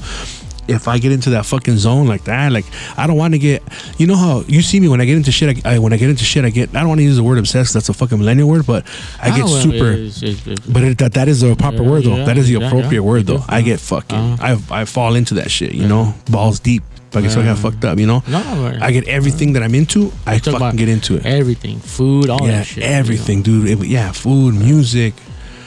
[0.69, 2.65] If I get into that fucking zone like that, like
[2.99, 3.63] I don't want to get,
[3.99, 5.65] you know how you see me when I get into shit.
[5.65, 6.71] I, I when I get into shit, I get.
[6.75, 7.73] I don't want to use the word obsessed.
[7.73, 8.85] That's a fucking millennial word, but
[9.23, 9.93] I get Ah, well, super.
[9.93, 12.17] it's- it's- it's- But it, that that is the proper Yeah, word though.
[12.17, 13.45] yeah, that is the yeah, appropriate yeah, word though.
[13.49, 14.19] I get fucking.
[14.19, 14.59] Uh-huh.
[14.73, 15.73] I I fall into that shit.
[15.73, 16.83] You know, balls deep.
[17.25, 17.63] So I got Yeah.
[17.63, 17.99] fucked up.
[17.99, 18.23] You know.
[18.29, 18.39] No,
[18.81, 20.13] I get everything that I'm into.
[20.27, 21.27] I fucking get into it.
[21.27, 22.83] everything, food, all Yeah, that shit.
[22.85, 23.69] everything, dude.
[23.69, 25.15] It- yeah, food, music.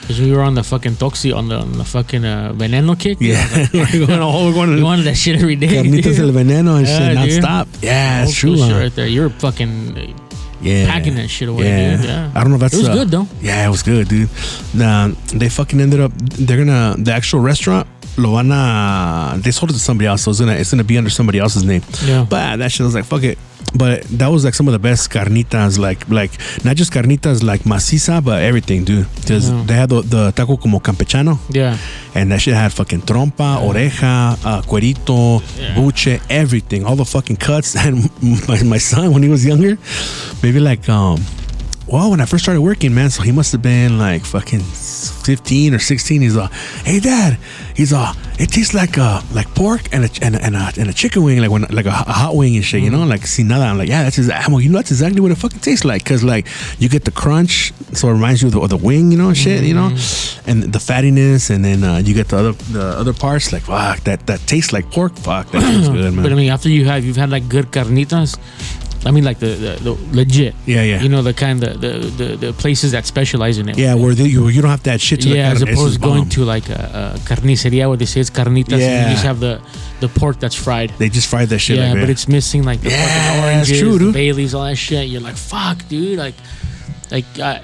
[0.02, 3.18] Because we were on the fucking toxi on the on the fucking uh, veneno kick.
[3.22, 5.68] Yeah, we're going all we're going You to wanted that shit every day.
[5.68, 7.44] carnitas del veneno and shit, Yeah, not dude.
[7.44, 7.68] stop.
[7.82, 8.58] Yeah, it's true.
[8.58, 8.74] huh?
[8.80, 9.06] right there.
[9.08, 10.16] you're fucking
[10.62, 11.98] Yeah, packing that shit away, Yeah.
[11.98, 12.06] dude.
[12.06, 12.32] Yeah.
[12.34, 13.28] I don't know if that's It was uh, good though.
[13.40, 14.30] Yeah, it was good, dude.
[14.74, 16.12] Nah, they fucking ended up.
[16.18, 17.86] They're gonna the actual restaurant.
[18.18, 20.98] Lo van a they sold it to somebody else, so it's gonna it's gonna be
[20.98, 21.82] under somebody else's name.
[22.06, 22.26] Yeah.
[22.30, 23.38] But that shit was like fuck it.
[23.76, 26.32] But that was like some of the best carnitas, like like
[26.66, 29.06] not just carnitas like maciza, but everything, dude.
[29.16, 29.64] Because Yeah.
[29.68, 31.78] they had the, the taco como campechano, Yeah.
[32.16, 35.76] and that shit had fucking trompa, oreja, uh, cuerito, Yeah.
[35.76, 37.76] buche, everything, all the fucking cuts.
[37.86, 38.10] And
[38.48, 39.78] my, my son, when he was younger,
[40.42, 41.22] maybe like um,
[41.86, 45.74] well, when I first started working, man, so he must have been like fucking 15
[45.76, 46.22] or 16.
[46.22, 46.52] He's like,
[46.86, 47.38] hey, dad,
[47.80, 50.90] he's uh, it tastes like uh, like pork and a, and a, and a, and
[50.90, 53.26] a chicken wing, like when like a, a hot wing and shit, you know, like
[53.26, 53.64] sin nada.
[53.64, 56.04] I'm like, yeah, that's exactly, you know, that's exactly what it fucking tastes like.
[56.04, 56.46] Cause like
[56.78, 59.34] you get the crunch, so it reminds you of the, of the wing, you know,
[59.34, 59.88] shit, you know,
[60.46, 64.02] and the fattiness, and then uh, you get the other the other parts, like fuck,
[64.02, 65.16] that that tastes like pork.
[65.16, 66.24] Fuck, that feels good, man.
[66.24, 68.38] But I mean, after you have you've had like good carnitas,
[69.06, 70.54] I mean, like the the, the legit.
[70.66, 71.02] Yeah, yeah.
[71.02, 73.78] You know the kind of the, the the places that specialize in it.
[73.78, 75.94] yeah, where they, you you don't have to add shit to yeah, the as opposed
[75.96, 76.30] to going bomb.
[76.30, 79.06] to like a, a carniceria where they say it's carnitas and Yeah.
[79.08, 79.62] you just have the
[80.02, 80.92] the pork that's fried.
[80.98, 81.78] They just fried that shit.
[81.78, 82.00] yeah, like that.
[82.02, 84.12] but it's missing like the Yeah, oranges, true, the.
[84.12, 85.08] bay leaves, all that shit.
[85.08, 86.36] You're like, fuck, dude, like,
[87.12, 87.60] like, uh,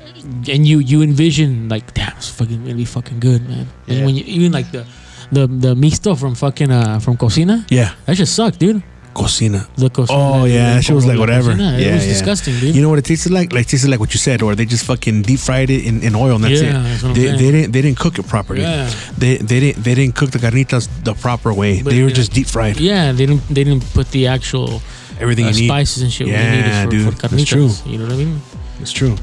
[0.47, 3.67] and you you envision like, damn, it's fucking really fucking good, man.
[3.87, 4.05] And Yeah.
[4.05, 4.85] when you even like the
[5.31, 8.81] the the mixto from fucking uh from cocina, yeah, that just sucked, dude.
[9.15, 9.67] Cocina.
[9.77, 10.19] The cocina.
[10.19, 11.51] Oh yeah, she was like whatever.
[11.51, 12.13] Cocina, yeah, it was yeah.
[12.13, 12.75] disgusting, dude.
[12.75, 13.51] You know what it tasted like?
[13.57, 16.13] Like tasted like what you said, or they just fucking deep fried it in, in
[16.15, 16.83] oil and that's Yeah, it.
[16.83, 18.61] that's what I'm they, they didn't they didn't cook it properly.
[18.61, 18.91] Yeah.
[19.17, 21.81] They they didn't they didn't cook the carnitas the proper way.
[21.81, 22.77] But, they were you just deep fried.
[22.79, 24.81] yeah, they didn't they didn't put the actual
[25.19, 25.67] Everything uh, you need.
[25.67, 26.27] spices and shit.
[26.27, 27.69] Yeah, they needed for, dude, for that's true.
[27.85, 28.41] You know what I mean?
[28.81, 29.15] It's true.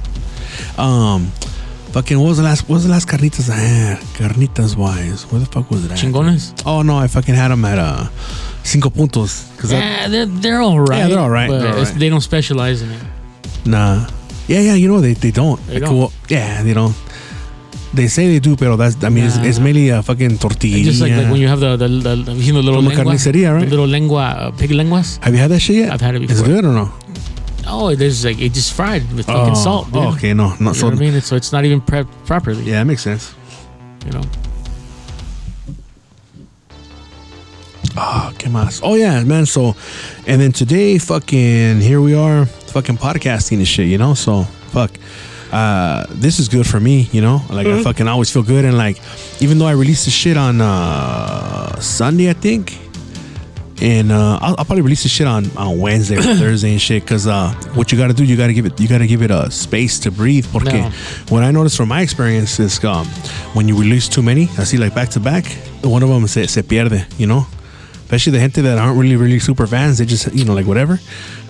[0.78, 1.26] Um,
[1.92, 3.98] fucking what was the last what was the last carnitas I had?
[4.16, 5.92] Carnitas wise, where the fuck was it?
[5.92, 5.98] At?
[5.98, 6.54] Chingones.
[6.64, 8.08] Oh no, I fucking had them at uh
[8.62, 9.48] Cinco Puntos.
[9.58, 10.98] Cause I, Yeah, they're they're all right.
[10.98, 11.98] Yeah, they're all right, But they're all it's- right.
[12.00, 13.02] they don't specialize in it.
[13.66, 14.06] Nah.
[14.48, 15.58] Yeah, yeah, you know they, they don't.
[15.66, 15.98] They Like, don't.
[15.98, 16.94] well, yeah, they don't.
[17.94, 19.44] They say they do, pero that's I mean it's, Nah.
[19.44, 20.78] it's mainly a fucking tortilla.
[20.78, 23.04] It's just like, like when you have the the, the, the you know little lengua,
[23.04, 23.68] carnicería, right?
[23.68, 25.18] little lengua uh, pig lenguas.
[25.22, 25.92] Have you had that shit yet?
[25.92, 26.44] I've had it Is before.
[26.46, 26.90] it good or no?
[27.68, 29.86] Oh, it is like it just fried with fucking oh, salt.
[29.92, 29.96] Dude.
[30.02, 30.86] oh, okay, no, not You know so.
[30.88, 31.20] what I mean?
[31.20, 32.64] So it's not even prepped properly.
[32.64, 33.34] Yeah, that makes sense.
[34.06, 34.22] You know.
[37.96, 38.80] Oh, ¿qué más?
[38.82, 39.44] Oh yeah, man.
[39.46, 39.74] So,
[40.26, 43.86] and then today, fucking here we are, fucking podcasting and shit.
[43.88, 44.90] You know, so fuck.
[45.52, 47.42] Uh, this is good for me, you know.
[47.50, 48.96] Like I fucking always feel good, and like,
[49.42, 52.78] even though I released the shit on uh Sunday, I think,
[53.82, 57.06] and uh, I'll, I'll probably release the shit on on Wednesday or Thursday and shit.
[57.06, 59.50] Cause uh, what you gotta do, you gotta give it, you gotta give it a
[59.50, 60.46] space to breathe.
[60.50, 60.90] Porque No.
[61.28, 63.06] what I noticed from my experience is um,
[63.52, 65.44] when you release too many, I see like back to back,
[65.84, 67.46] one of them se, se pierde, you know.
[68.12, 70.98] Especially the gente that aren't really really super fans, they just you know like whatever.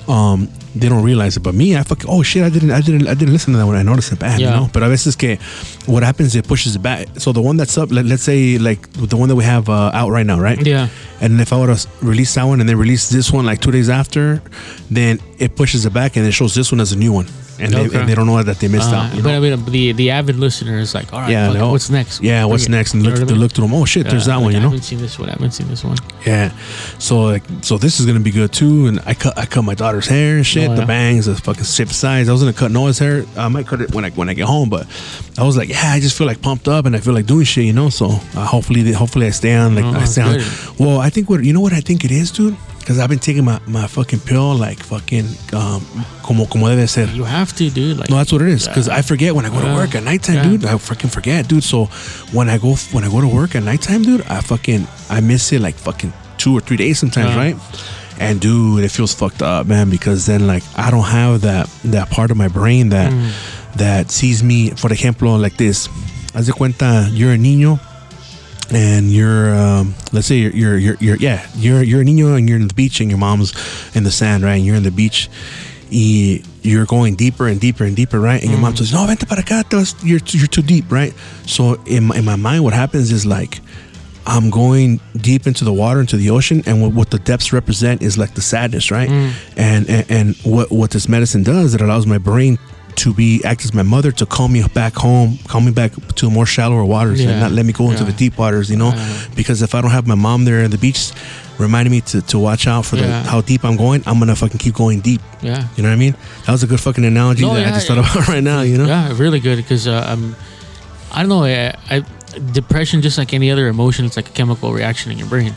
[0.08, 2.04] Um, they don't realize it, but me, I fuck.
[2.08, 4.18] oh shit, I didn't, I didn't, I didn't listen to that when I noticed it
[4.18, 4.56] bad, you Yeah.
[4.56, 4.70] know.
[4.72, 5.38] But a veces que
[5.86, 7.06] what happens, it pushes it back.
[7.18, 9.90] So the one that's up, let, let's say like the one that we have uh,
[9.94, 10.64] out right now, right?
[10.64, 10.88] Yeah.
[11.20, 13.70] And if I were to release that one and then release this one like two
[13.70, 14.42] days after,
[14.90, 17.26] then it pushes it back and it shows this one as a new one,
[17.58, 19.14] and, they, and they don't know that they missed Uh, out.
[19.14, 19.36] You but know?
[19.36, 21.70] I mean, the the avid listener is like, all right, Yeah, no.
[21.70, 22.22] what's next?
[22.22, 22.94] yeah, what's next?
[22.94, 23.38] And look, to I mean?
[23.38, 23.72] look to them.
[23.74, 24.46] Oh shit, there's that one.
[24.46, 24.68] like, You I know?
[24.70, 25.28] haven't seen this one.
[25.28, 25.96] I haven't seen this one.
[26.26, 26.50] Yeah.
[26.98, 28.86] So like, so this is gonna be good too.
[28.86, 30.68] And I cut, I cut my daughter's hair and shit.
[30.70, 32.28] Oh, The bangs, the fucking shape size.
[32.28, 33.24] I was gonna cut Noah's hair.
[33.36, 34.86] I might cut it when I when I get home, but
[35.38, 37.44] I was like, yeah, I just feel like pumped up and I feel like doing
[37.44, 37.88] shit, you know.
[37.90, 39.74] So uh, hopefully, hopefully I stay on.
[39.74, 40.40] Like Oh, I on.
[40.78, 42.56] Well, I think what you know what I think it is, dude.
[42.82, 45.80] Because I've been taking my, my fucking pill like fucking um
[46.22, 47.06] como como debe ser.
[47.14, 47.96] You have to, dude.
[47.98, 48.66] Like, No, that's what it is.
[48.66, 48.96] Because Yeah.
[48.98, 50.42] I forget when I go to work at nighttime, Yeah.
[50.50, 50.64] dude.
[50.66, 51.62] I fucking forget, dude.
[51.64, 51.86] So
[52.32, 55.52] when I go when I go to work at nighttime, dude, I fucking I miss
[55.52, 57.36] it like fucking two or three days sometimes, Yeah.
[57.44, 57.56] right?
[58.18, 59.88] And dude, it feels fucked up, man.
[59.88, 63.30] Because then like I don't have that that part of my brain that Mm.
[63.76, 65.88] that sees me, for example, like this.
[66.34, 67.78] Haz de cuenta, you're a niño.
[68.72, 72.48] And you're, um, let's say you're, you're, you're, you're, yeah, you're, you're a niño and
[72.48, 73.52] you're in the beach and your mom's
[73.94, 74.54] in the sand, right?
[74.54, 75.28] And you're in the beach
[75.92, 78.40] y you're going deeper and deeper and deeper, right?
[78.40, 79.62] And your mom says, "No, vente para acá,
[80.02, 81.12] you're you're too deep, right?"
[81.46, 83.60] So in my, in my mind, what happens is like
[84.26, 88.00] I'm going deep into the water, into the ocean, and what, what the depths represent
[88.00, 89.10] is like the sadness, right?
[89.56, 92.58] And, and and what what this medicine does, it allows my brain
[92.96, 96.30] to be act as my mother to call me back home, call me back to
[96.30, 98.10] more shallower waters, and not let me go into Yeah.
[98.10, 98.92] the deep waters, you know?
[98.92, 99.22] Yeah.
[99.34, 101.12] Because if I don't have my mom there at the beach,
[101.58, 104.58] reminding me to, to watch out for the, how deep I'm going, I'm gonna fucking
[104.58, 105.20] keep going deep.
[105.42, 105.68] yeah.
[105.76, 106.14] You know what I mean?
[106.46, 108.62] That was a good fucking analogy No, that I just thought about right now.
[108.62, 108.86] You know?
[108.86, 110.34] Yeah, really good because uh, um,
[111.12, 111.44] I don't know.
[111.44, 112.04] I, I
[112.52, 115.54] depression, just like any other emotion, it's like a chemical reaction in your brain,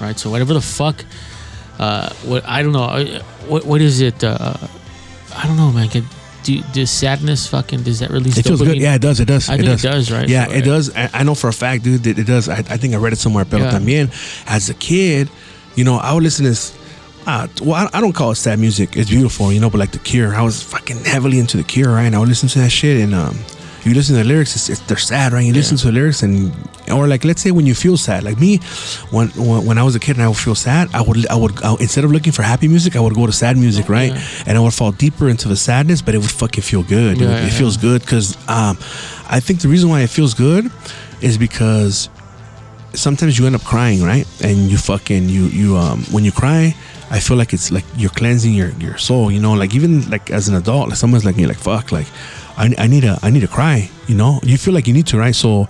[0.00, 0.18] right?
[0.18, 1.04] So whatever the fuck,
[1.78, 4.24] uh, what I don't know, uh, what what is it?
[4.24, 4.54] Uh,
[5.36, 5.88] I don't know, man.
[6.46, 8.38] Do does sadness fucking does that release?
[8.38, 8.78] It feels good.
[8.78, 9.20] Yeah, it does.
[9.20, 9.48] It does.
[9.50, 9.84] I it think does.
[9.84, 10.28] it does, right?
[10.28, 10.94] Yeah, So, it does.
[10.96, 12.48] I, I know for a fact, dude, that it does.
[12.48, 13.72] I, I think I read it somewhere, pero Yeah.
[13.72, 14.10] también,
[14.46, 15.28] as a kid,
[15.74, 16.72] you know, I would listen to this.
[17.26, 18.96] Uh, well, I, I don't call it sad music.
[18.96, 21.92] It's beautiful, you know, but like The Cure, I was fucking heavily into The Cure,
[21.92, 22.06] right?
[22.06, 23.36] And I would listen to that shit, and um,
[23.86, 25.44] you listen to the lyrics, it's, it's, they're sad, right?
[25.44, 26.52] You listen to the lyrics, and
[26.90, 28.58] or like let's say when you feel sad, like me,
[29.10, 31.36] when when, when I was a kid and I would feel sad, I would I
[31.36, 34.12] would I, instead of looking for happy music, I would go to sad music, right?
[34.12, 34.22] Yeah.
[34.46, 37.18] And I would fall deeper into the sadness, but it would fucking feel good.
[37.18, 37.58] Yeah, it yeah.
[37.58, 38.78] feels good because um,
[39.28, 40.70] I think the reason why it feels good
[41.20, 42.08] is because
[42.94, 44.26] sometimes you end up crying, right?
[44.42, 46.74] And you fucking you you um when you cry,
[47.10, 49.30] I feel like it's like you're cleansing your your soul.
[49.30, 52.06] You know, like even like as an adult, like someone's like me, like fuck, like
[52.56, 53.90] I, I need a I need to cry.
[54.06, 55.34] You know, you feel like you need to, right?
[55.34, 55.68] So.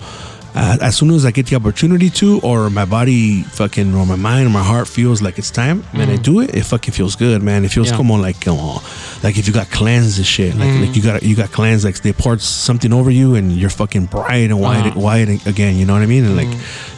[0.56, 4.16] Uh, as soon as I get the opportunity to, or my body fucking, or my
[4.16, 6.54] mind, or my heart feels like it's time, man, I do it.
[6.56, 7.64] It fucking feels good, man.
[7.66, 7.98] It feels Yeah.
[7.98, 8.80] on like, como,
[9.22, 12.00] like if you got cleansed and shit, like, like you got you got cleansed, like
[12.00, 14.98] they poured something over you, and you're fucking bright and white, Uh-huh.
[15.00, 15.76] white again.
[15.76, 16.24] You know what I mean?
[16.24, 16.48] And like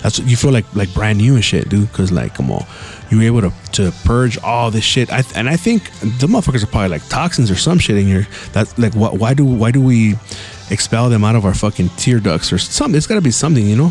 [0.02, 1.90] that's you feel like like brand new and shit, dude.
[1.90, 2.64] Because like, come on,
[3.10, 5.10] you were able to to purge all this shit.
[5.12, 5.90] I and I think
[6.20, 8.28] the motherfuckers are probably like toxins or some shit in here.
[8.52, 9.18] That's like what?
[9.18, 10.14] Why do why do we
[10.70, 12.96] expel them out of our fucking tear ducts or something?
[12.96, 13.88] It's got to be something, you know.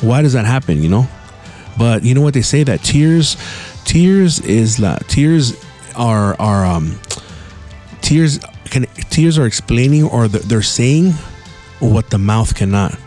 [0.00, 0.82] Why does that happen?
[0.82, 1.08] You know.
[1.78, 3.36] But you know what they say that tears,
[3.84, 5.62] tears is la tears
[5.96, 7.00] are are um
[8.00, 8.38] tears
[8.70, 11.12] can tears are explaining or they're, they're saying
[11.80, 12.98] what the mouth cannot.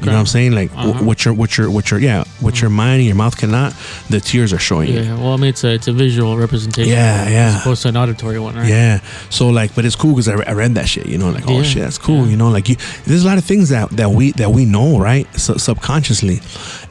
[0.00, 0.52] You know what I'm saying?
[0.52, 1.04] Like Uh-huh.
[1.04, 3.74] what your what your what your yeah what your mind and your mouth cannot.
[4.10, 5.00] The tears are showing you.
[5.00, 6.90] Yeah, well, I mean, it's a it's a visual representation.
[6.92, 7.48] Yeah, yeah.
[7.48, 8.68] As opposed to an auditory one, right?
[8.68, 9.00] Yeah.
[9.30, 11.06] So like, but it's cool because I, re- I read that shit.
[11.06, 11.62] You know, like oh Yeah.
[11.62, 12.24] shit, that's cool.
[12.24, 12.30] Yeah.
[12.32, 12.76] You know, like you,
[13.06, 16.40] there's a lot of things that that we that we know, right, Su- subconsciously,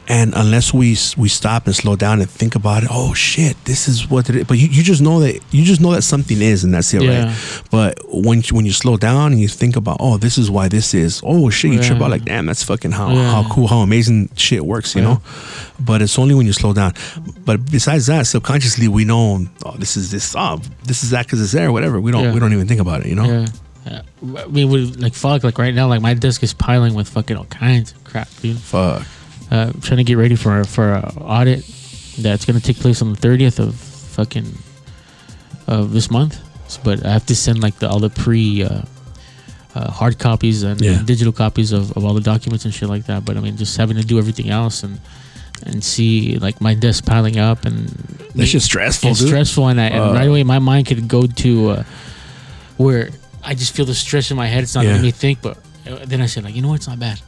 [0.08, 3.88] and unless we we stop and slow down and think about it, oh shit, this
[3.88, 4.44] is what it is.
[4.44, 7.02] But you, you just know that you just know that something is, and that's it,
[7.02, 7.26] Yeah.
[7.26, 7.62] right?
[7.70, 10.68] But when you- when you slow down and you think about, oh, this is why
[10.68, 11.20] this is.
[11.24, 12.04] Oh shit, you trip Yeah.
[12.04, 13.30] out like, damn, that's fucking how Yeah.
[13.30, 14.94] how cool, how amazing shit works.
[14.96, 15.20] You know.
[15.80, 16.92] But it's only when you slow down.
[17.44, 21.40] But besides that, subconsciously we know, oh, this is this, oh, this is that because
[21.40, 22.00] it's there, whatever.
[22.00, 23.46] We don't we don't even think about it, you know.
[23.84, 27.36] I mean, with, like fuck, like right now, like my desk is piling with fucking
[27.36, 28.58] all kinds of crap, dude.
[28.58, 29.04] Fuck.
[29.52, 31.60] Uh, I'm trying to get ready for for a audit
[32.18, 33.74] that's gonna take place on the 30th of
[34.16, 34.48] fucking
[35.66, 36.38] of this month.
[36.68, 38.82] So, but I have to send like the all the pre uh,
[39.74, 40.92] uh, hard copies and, Yeah.
[40.98, 43.24] and digital copies of, of all the documents and shit like that.
[43.26, 44.98] But I mean, just having to do everything else and
[45.66, 47.88] and see like my desk piling up and
[48.34, 49.28] That's just stressful, it's dude.
[49.28, 50.12] stressful and, I, and Uh.
[50.14, 51.84] right away my mind could go to uh,
[52.78, 53.10] where
[53.44, 54.62] I just feel the stress in my head.
[54.64, 54.92] It's not Yeah.
[54.92, 57.20] letting me think, but uh, then I said like, you know what, it's not bad.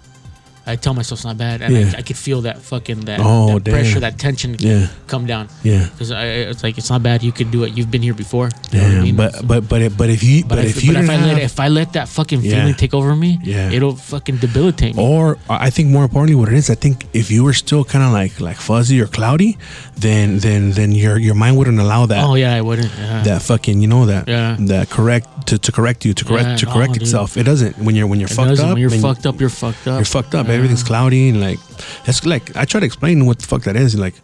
[0.66, 1.92] I tell myself it's not bad, and Yeah.
[1.94, 4.86] I, I could feel that fucking that, Oh, that pressure, that tension Yeah.
[5.06, 5.48] come down.
[5.62, 5.88] Yeah.
[5.92, 7.22] Because it's like it's not bad.
[7.22, 7.76] You could do it.
[7.76, 8.48] You've been here before.
[8.72, 9.02] You know I Yeah.
[9.02, 9.16] mean?
[9.16, 11.10] But So- but but if, but if you but, but, if if, you but if
[11.10, 12.50] I let have- if I let that fucking Yeah.
[12.52, 13.70] feeling take over me, Yeah.
[13.76, 15.02] it'll fucking debilitate me.
[15.02, 18.02] Or I think more importantly, what it is, I think if you were still kind
[18.04, 19.58] of like like fuzzy or cloudy,
[19.96, 22.90] then then then your your mind wouldn't allow that oh yeah, I wouldn't.
[22.98, 23.22] Yeah.
[23.22, 24.56] that fucking you know that Yeah.
[24.60, 27.02] that correct to, to correct you to correct Yeah, to no, correct oh, dude.
[27.02, 27.36] itself.
[27.36, 28.64] It doesn't when you're when you're It fucked doesn't.
[28.64, 28.72] up.
[28.74, 29.96] When you're fucked up, you're fucked up.
[29.98, 30.48] You're fucked up.
[30.54, 31.58] Everything's cloudy and like
[32.04, 33.94] that's like I try to explain what the fuck that is.
[33.94, 34.14] And like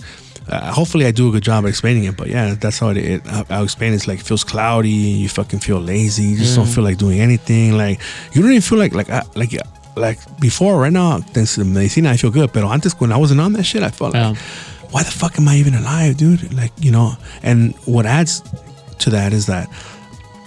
[0.49, 2.17] uh, hopefully I do a good job of explaining it.
[2.17, 2.97] But yeah, that's how it.
[2.97, 3.93] it I- I'll explain.
[3.93, 4.91] It's like it feels cloudy.
[4.91, 6.25] You fucking feel lazy.
[6.25, 6.75] You just don't mm.
[6.75, 7.77] feel like doing anything.
[7.77, 8.01] Like
[8.33, 9.63] you don't even feel like like I, like uh,
[9.97, 10.81] like before.
[10.81, 12.53] Right now, thanks to the medicina, I feel good.
[12.53, 14.41] But antes when I wasn't on that shit, I felt like Yeah.
[14.91, 16.53] why the fuck am I even alive, dude?
[16.53, 18.43] Like, you know, and what adds
[19.01, 19.69] to that is that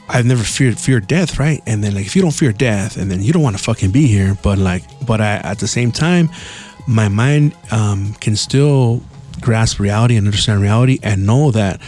[0.10, 1.62] I've never feared feared death, right?
[1.66, 3.92] And then like if you don't fear death, and then you don't want to fucking
[3.92, 6.30] be here, but like, but I at the same time,
[6.88, 9.02] my mind um, can still
[9.40, 11.82] grasp reality and understand reality and know that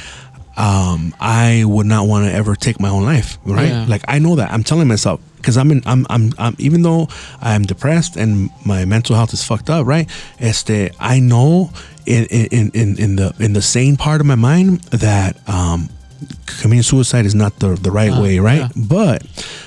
[0.57, 3.69] um, I would not want to ever take my own life, right?
[3.69, 3.85] Yeah.
[3.87, 7.07] Like I know that I'm telling myself because I'm in, I'm, I'm, I'm, even though
[7.41, 10.09] I'm depressed and my mental health is fucked up, right?
[10.39, 11.69] Este, I know
[12.05, 15.89] in, in, in, in the, in the sane part of my mind that, um,
[16.45, 18.59] committing suicide is not the, the right Uh, way, right?
[18.61, 18.69] yeah.
[18.75, 19.23] But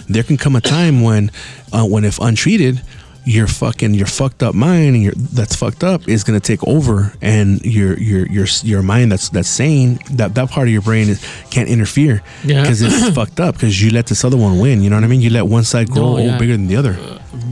[0.09, 1.31] there can come a time when,
[1.73, 2.83] uh, when if untreated,
[3.25, 7.13] your fucking your fucked up mind and your that's fucked up is gonna take over,
[7.21, 11.11] and your your your your mind that's that's sane that that part of your brain
[11.11, 12.63] is, can't interfere Yeah.
[12.63, 14.81] because it's fucked up because you let this other one win.
[14.83, 15.21] You know what I mean?
[15.21, 16.39] You let one side grow No, yeah.
[16.39, 16.97] bigger than the other.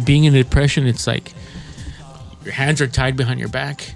[0.04, 1.35] being in depression, it's like
[2.42, 3.94] your hands are tied behind your back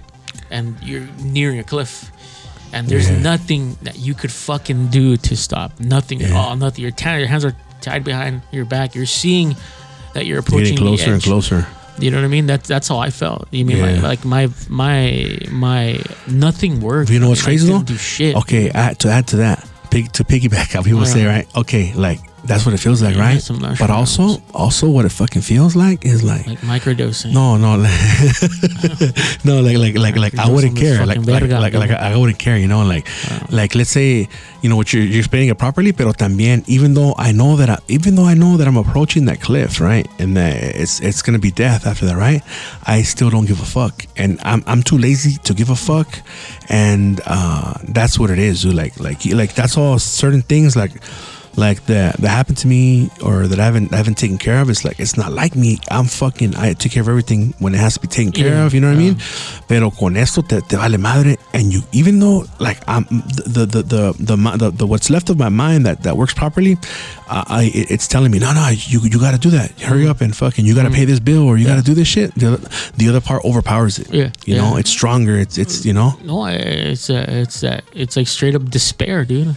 [0.51, 2.11] and you're nearing a cliff.
[2.73, 3.19] And there's Yeah.
[3.19, 5.79] nothing that you could fucking do to stop.
[5.79, 6.55] Nothing at all.
[6.55, 6.81] Nothing.
[6.83, 8.95] Your, ta- your hands are tied behind your back.
[8.95, 9.55] You're seeing
[10.13, 11.67] that you're approaching Getting closer and closer.
[11.99, 12.47] You know what I mean?
[12.47, 13.47] That's that's how I felt.
[13.51, 13.99] You mean Yeah.
[14.01, 17.11] like, like my my my nothing worked.
[17.11, 17.93] You know what's I crazy couldn't though?
[17.93, 18.35] Do shit.
[18.37, 21.05] Okay, add, to add to that, pig, to piggyback how people Yeah.
[21.05, 21.47] say, right?
[21.55, 23.77] Okay, like That's what it feels like, Yeah, right?
[23.77, 27.33] But also, also, what it fucking feels like is like, Like microdosing.
[27.33, 31.91] no, no, like, no, like, like, like, like, I wouldn't care, like, like, like, like.
[31.91, 33.07] I wouldn't care, you know, like,
[33.51, 34.27] like, let's say,
[34.61, 37.69] you know, what you're you're explaining it properly, pero también, even though I know that,
[37.69, 41.21] I, even though I know that I'm approaching that cliff, right, and that it's it's
[41.21, 42.41] gonna be death after that, right?
[42.85, 46.07] I still don't give a fuck, and I'm I'm too lazy to give a fuck,
[46.69, 48.73] and uh, that's what it is, dude.
[48.73, 50.91] Like, like, like that's all certain things, like
[51.57, 54.69] like that that happened to me or that I haven't I haven't taken care of.
[54.69, 55.79] It's like it's not like me.
[55.91, 58.65] I'm fucking I took care of everything when it has to be taken care Yeah,
[58.65, 58.73] of.
[58.73, 59.17] You know what I mean?
[59.67, 63.03] Pero con esto te, te vale madre, and you even though like I'm
[63.35, 66.33] the the the the, the, the, the what's left of my mind that that works
[66.33, 66.77] properly,
[67.27, 69.77] uh, I it- it's telling me no no you you got to do that.
[69.81, 71.93] Hurry up and fucking you got to pay this bill or you got to do
[71.93, 72.33] this shit.
[72.35, 74.07] The other, the other part overpowers it.
[74.13, 74.61] Yeah, you yeah.
[74.61, 75.35] know it's stronger.
[75.37, 79.55] It's it's you know No, it's uh, it's that it's like straight up despair, dude.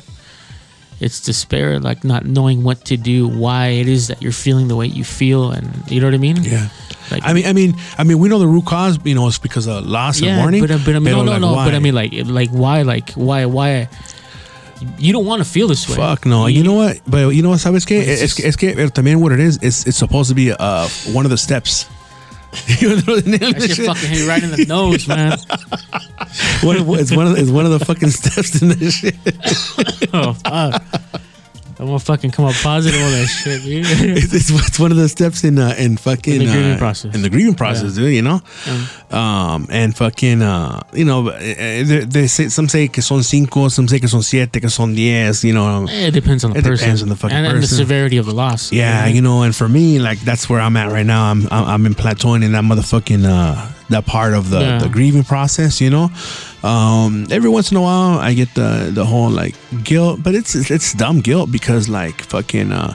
[1.00, 4.76] It's despair, like not knowing what to do, why it is that you're feeling the
[4.76, 6.36] way you feel, and you know what I mean.
[6.42, 6.68] yeah.
[7.10, 8.98] Like, I mean, I mean, I mean, we know the root cause.
[9.04, 11.32] You know, it's because of loss and yeah, but, uh, but I mean, no, no,
[11.32, 11.52] like, no.
[11.52, 11.66] why?
[11.66, 13.88] But I mean, like, like why, like, why, why?
[14.98, 15.96] You don't want to feel this way.
[15.96, 16.46] Fuck no.
[16.46, 17.00] You know what?
[17.06, 17.98] But you know what, sabes que?
[17.98, 20.88] It's Es, just- es que también what it is, it's, it's supposed to be uh,
[21.12, 21.86] one of the steps.
[22.80, 25.36] You know the name of That shit fucking hit you right in the nose, man.
[26.62, 29.16] One of- it's one of the, it's one of the fucking steps in this shit.
[30.14, 30.82] Oh fuck.
[31.76, 33.84] I'm gonna fucking come up positive on that shit, dude.
[34.16, 36.78] It's, it's, it's one of the steps in uh, in fucking In the grieving uh,
[36.78, 37.14] process.
[37.16, 38.14] In the grieving process, dude.
[38.14, 38.86] You know, Yeah.
[39.10, 43.68] um, and fucking uh, you know, eh, they, they say some say que son cinco,
[43.68, 45.42] some say que son siete, que son diez.
[45.42, 46.84] You know, It depends on the It person.
[46.84, 48.70] depends on the fucking and, and the severity of the loss.
[48.70, 51.24] Yeah, you know, and for me, like that's where I'm at right now.
[51.32, 54.78] I'm I'm, I'm in plateauing in that motherfucking uh that part of the, Yeah.
[54.78, 55.80] the grieving process.
[55.80, 56.08] You know,
[56.64, 60.54] um, every once in a while I get the the whole like guilt, but it's
[60.70, 62.94] it's dumb guilt because like fucking uh.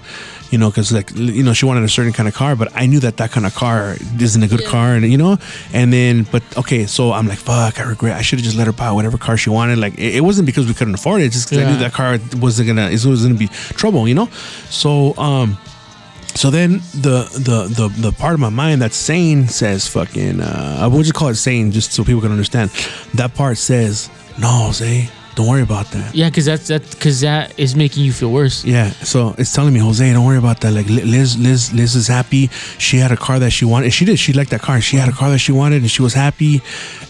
[0.52, 2.88] You know, because like you know, she wanted a certain kind of car, but I
[2.88, 5.38] knew that that kind of car isn't a good car, and you know,
[5.74, 8.18] and then, but okay, so I'm like, fuck, I regret.
[8.18, 9.78] I should have just let her buy whatever car she wanted.
[9.78, 11.94] Like, it, it wasn't because we couldn't afford it; it's just because I knew that
[11.94, 14.26] car wasn't gonna, it was gonna be trouble, you know.
[14.72, 15.56] So, um,
[16.36, 20.78] so then the the the the part of my mind that's sane says fucking uh
[20.82, 22.72] I would just call it sane just so people can understand.
[23.16, 25.10] That part says, No, Jose,
[25.40, 26.14] don't worry about that.
[26.14, 28.58] Yeah, because that's that because that is making you feel worse.
[28.66, 30.72] Yeah, so it's telling me, Jose, don't worry about that.
[30.74, 32.44] Like Liz, Liz, Liz is happy.
[32.78, 33.94] She had a car that she wanted.
[33.98, 34.20] She did.
[34.20, 34.82] She liked that car.
[34.82, 36.62] She had a car that she wanted, and she was happy.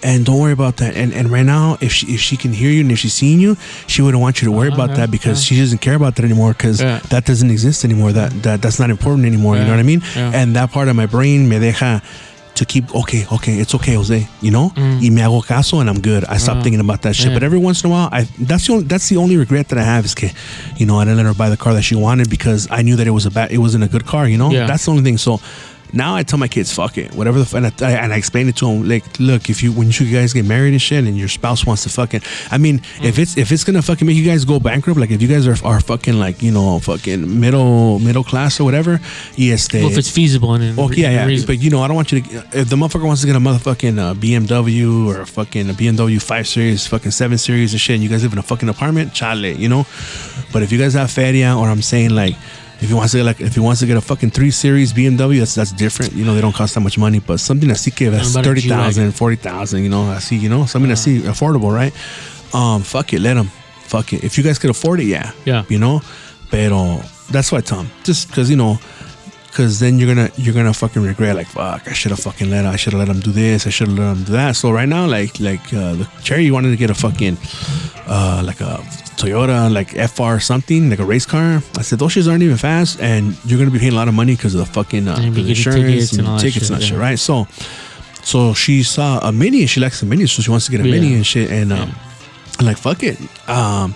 [0.04, 0.94] And don't worry about that.
[1.02, 3.40] And and right now, if she if she can hear you and if she's seeing
[3.46, 5.48] you, she wouldn't want you to worry about Uh-huh, that because yeah.
[5.48, 7.00] she doesn't care about that anymore because Yeah.
[7.10, 8.12] that doesn't exist anymore.
[8.14, 9.56] That that that's not important anymore.
[9.58, 10.02] You know what I mean?
[10.16, 10.38] yeah.
[10.40, 12.00] And that part of my brain me deja.
[12.60, 14.28] To keep okay, okay, it's okay, Jose.
[14.42, 15.00] You know, Mm.
[15.02, 16.26] y me hago caso, and I'm good.
[16.28, 17.28] I stop Uh, thinking about that shit.
[17.28, 17.34] yeah.
[17.36, 19.78] But every once in a while, I that's the only, that's the only regret that
[19.80, 20.30] I have is, que,
[20.76, 22.98] you know, I didn't let her buy the car that she wanted because I knew
[22.98, 24.28] that it was a bad, it wasn't a good car.
[24.28, 24.68] You know, Yeah.
[24.68, 25.18] that's the only thing.
[25.18, 25.40] So
[25.94, 28.48] now I tell my kids, fuck it, whatever the f- and I, and I explain
[28.48, 31.18] it to them like, look, if you when you guys get married and shit, and
[31.18, 32.22] your spouse wants to fucking,
[32.52, 35.22] I mean, if it's if it's gonna fucking make you guys go bankrupt, like if
[35.22, 39.00] you guys are are fucking like you know fucking middle middle class or whatever,
[39.36, 39.82] yes, they.
[39.82, 41.26] Well, if it's feasible and Oh yeah, yeah.
[41.26, 41.48] reason.
[41.48, 42.38] But you know, I don't want you to.
[42.54, 46.22] If the motherfucker wants to get a motherfucking uh, BMW or a fucking a BMW
[46.22, 49.14] Five Series, fucking Seven Series and shit, and you guys live in a fucking apartment,
[49.14, 49.86] chale, you know.
[50.54, 52.36] But if you guys have feria, or I'm saying like,
[52.82, 54.94] if he wants to get like, if he wants to get a fucking three Series
[54.94, 56.14] BMW, that's that's different.
[56.14, 57.20] You know, they don't cost that much money.
[57.20, 60.92] But something así que that's about a 30,000, 40,000, you know, así, you know, something
[60.92, 61.94] así affordable, right?
[62.54, 63.50] Um, fuck it, let him.
[63.84, 64.24] Fuck it.
[64.24, 65.64] If you guys could afford it, yeah, Yeah.
[65.70, 66.02] you know.
[66.52, 67.90] Pero that's why Tom.
[68.04, 68.80] just because you know
[69.50, 72.66] because then you're gonna you're gonna fucking regret like fuck I should have fucking let
[72.66, 74.72] I should have let him do this I should have let him do that so
[74.72, 77.38] right now like like uh, the cherry wanted to get a fucking
[78.08, 78.82] uh like a
[79.20, 83.00] Toyota like FR something like a race car I said those shits aren't even fast
[83.02, 85.36] and you're gonna be paying a lot of money because of the fucking uh, And
[85.36, 87.04] the getting tickets and all that tickets shit, and that shit yeah.
[87.04, 87.48] right so
[88.24, 90.82] so she saw a mini and she likes the mini so she wants to get
[90.82, 90.92] a Yeah.
[90.96, 91.92] mini and shit and um
[92.60, 93.18] I'm like fuck it
[93.50, 93.96] um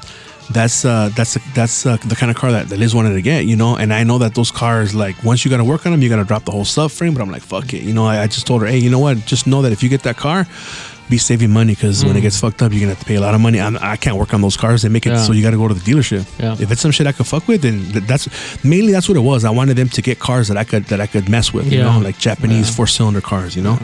[0.51, 3.45] that's uh that's that's uh, the kind of car that, that Liz wanted to get,
[3.45, 3.77] you know.
[3.77, 6.09] And I know that those cars, like once you got to work on them, you
[6.09, 7.13] got to drop the whole subframe.
[7.15, 8.05] But I'm like, fuck it, you know.
[8.05, 9.17] I, I just told her, hey, you know what?
[9.25, 10.45] Just know that if you get that car,
[11.09, 12.07] be saving money because Mm.
[12.07, 13.59] when it gets fucked up, you're gonna have to pay a lot of money.
[13.59, 14.81] I'm, I can't work on those cars.
[14.83, 15.23] They make it Yeah.
[15.23, 16.25] so you got to go to the dealership.
[16.39, 16.55] Yeah.
[16.59, 18.27] If it's some shit I could fuck with, then that's
[18.63, 19.43] mainly that's what it was.
[19.45, 21.79] I wanted them to get cars that I could that I could mess with, you
[21.83, 22.75] know, like Japanese Yeah.
[22.75, 23.77] four cylinder cars, you know.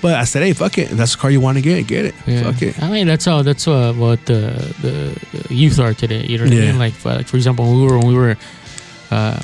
[0.00, 0.90] But I said, hey, fuck it.
[0.90, 2.14] If that's the car you want to get, get it.
[2.26, 2.42] Yeah.
[2.44, 2.82] Fuck it.
[2.82, 3.42] I mean, that's all.
[3.44, 4.50] that's uh, what the,
[4.82, 6.24] the youth are today.
[6.26, 6.78] You know what I mean?
[6.78, 8.36] Like, for, like for example, when we were when we were,
[9.12, 9.38] uh,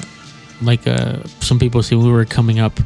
[0.60, 2.80] like uh, some people say we were coming up,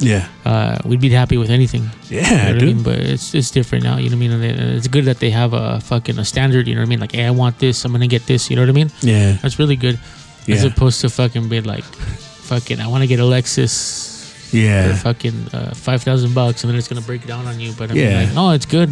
[0.00, 0.28] Yeah.
[0.44, 1.90] uh, we'd be happy with anything.
[2.08, 2.62] Yeah, you know what I dude.
[2.76, 2.82] mean?
[2.82, 3.96] But it's it's different now.
[3.98, 4.58] You know what I mean?
[4.60, 6.66] And it's good that they have a fucking a standard.
[6.68, 7.00] You know what I mean?
[7.00, 7.84] Like, hey, I want this.
[7.84, 8.48] I'm gonna get this.
[8.50, 8.90] You know what I mean?
[9.02, 9.32] Yeah.
[9.42, 9.98] That's really good.
[10.46, 10.54] Yeah.
[10.56, 14.94] as opposed to fucking be like, fucking, I want to get a Lexus Yeah.
[14.96, 17.72] fucking uh, five thousand bucks, and then it's gonna break down on you.
[17.76, 18.22] But I mean, Yeah.
[18.24, 18.88] like, no, it's good.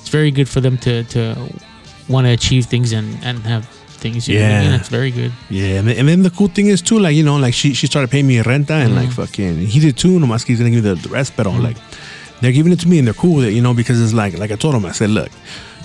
[0.00, 1.36] It's very good for them to to
[2.08, 3.68] want to achieve things and and have
[3.98, 4.28] things.
[4.28, 4.44] You know?
[4.48, 4.76] Yeah.
[4.76, 5.32] it's very good.
[5.50, 7.74] Yeah, and then, and then the cool thing is too, like you know, like she
[7.74, 9.14] she started paying me renta and like Mhm.
[9.20, 10.18] fucking he did too.
[10.18, 11.62] Nomás he's gonna give me the, the rest, but Mhm.
[11.62, 11.76] like
[12.40, 14.38] they're giving it to me and they're cool with it, you know, because it's like
[14.38, 15.30] like I told him, I said, look,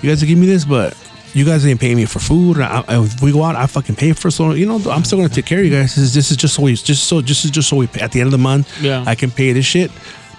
[0.01, 0.95] you guys are giving me this, but
[1.33, 2.59] you guys ain't paying me for food.
[2.61, 5.17] I, I, if we go out, I fucking pay for so you know I'm still
[5.17, 5.95] gonna take care of you guys.
[5.95, 8.01] This is, this is just so we just so just is just so we pay.
[8.01, 9.03] at the end of the month Yeah.
[9.07, 9.89] I can pay this shit.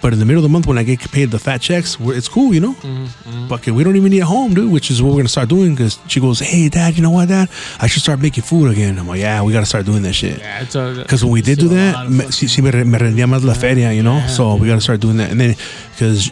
[0.04, 2.14] But in the middle of the month when I get paid the fat checks, we're,
[2.14, 2.74] it's cool, you know.
[2.74, 3.48] Mhm.
[3.48, 4.70] Fucking, we don't even need a home, dude.
[4.70, 5.70] Which is what we're gonna start doing.
[5.74, 7.48] Because she goes, "Hey, dad, you know what, dad?
[7.80, 10.38] I should start making food again." I'm like, "Yeah, we gotta start doing that shit."
[10.40, 10.60] Yeah,
[11.02, 13.94] Because when we did do that, me, sí, sí me, me rendía más la feria,
[13.94, 14.18] you know?
[14.18, 15.30] Yeah, so we gotta start doing that.
[15.30, 15.56] And then,
[15.94, 16.30] because,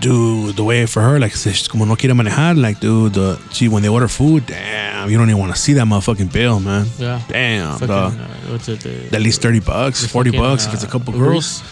[0.00, 3.68] dude, the way for her, like, she's como no quiere manejar, like, dude, the, see,
[3.68, 6.86] when they order food, damn, you don't even want to see that motherfucking bill, man.
[6.98, 7.20] yeah.
[7.28, 8.10] Damn, Fucking, uh,
[8.48, 8.80] what's it?
[8.80, 11.62] The, At least 30 bucks, 40 fucking, bucks if uh, it's a couple Uber girls.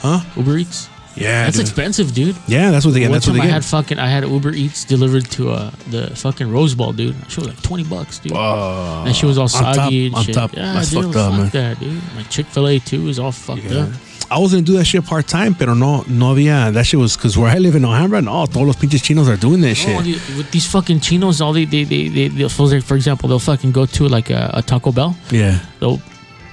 [0.00, 0.20] Huh?
[0.36, 0.88] Uber Eats.
[1.16, 1.66] Yeah, That's dude.
[1.66, 2.36] expensive, dude.
[2.46, 3.10] Yeah, that's what they get.
[3.10, 6.06] One That's what they I had fucking I had Uber Eats delivered to uh the
[6.16, 7.16] fucking Rose Bowl, dude.
[7.28, 8.32] She was like twenty bucks, dude.
[8.34, 10.34] Oh, and she was all on top, soggy and on shit.
[10.36, 10.54] top.
[10.54, 11.50] Yeah, That's dude, fucked up, fuck man.
[11.50, 12.00] that, dude.
[12.16, 13.80] Like Chick Fil A too is all fucked Yeah.
[13.82, 13.88] up.
[14.30, 16.72] I was gonna do that shit part time, pero no, no había.
[16.72, 19.36] That shit was because where I live in Alhambra, no, todos los pinches chinos are
[19.36, 19.96] doing that shit.
[19.98, 23.40] Oh, dude, with these fucking chinos, all they they they they they'll, for example, they'll
[23.40, 25.16] fucking go to like a, a Taco Bell.
[25.32, 26.00] yeah, They'll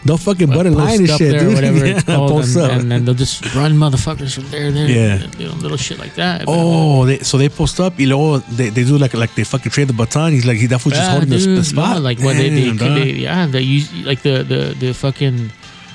[0.08, 1.54] they'll fucking butt in line and shit, dude.
[1.54, 2.72] whatever yeah, it's called, post and, up.
[2.72, 5.24] and then they'll just run motherfuckers from there, there, Yeah.
[5.24, 6.46] and, you know, little shit like that.
[6.46, 9.36] But, oh, oh, they, so they post up, y luego they, they do like like
[9.36, 10.32] they fucking trade the baton.
[10.32, 11.98] He's like he that fool's just Yeah, holding the, dude, the spot.
[11.98, 15.52] no, like what they, they, Damn, they, yeah, they use like the the the fucking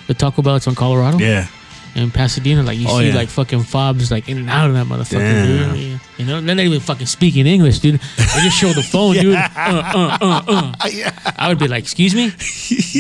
[0.07, 0.57] the Taco Bell.
[0.57, 1.19] It's on Colorado.
[1.19, 1.47] yeah,
[1.95, 3.15] in Pasadena, like you Oh, see yeah.
[3.17, 5.75] like fucking fobs like in and out of that motherfucker, Damn.
[5.75, 6.01] dude.
[6.19, 7.99] You know, they're not even fucking speaking English, dude.
[7.99, 9.37] They just show the phone, dude.
[9.63, 11.33] Uh, uh, uh, uh.
[11.37, 12.31] I would be like, "Excuse me,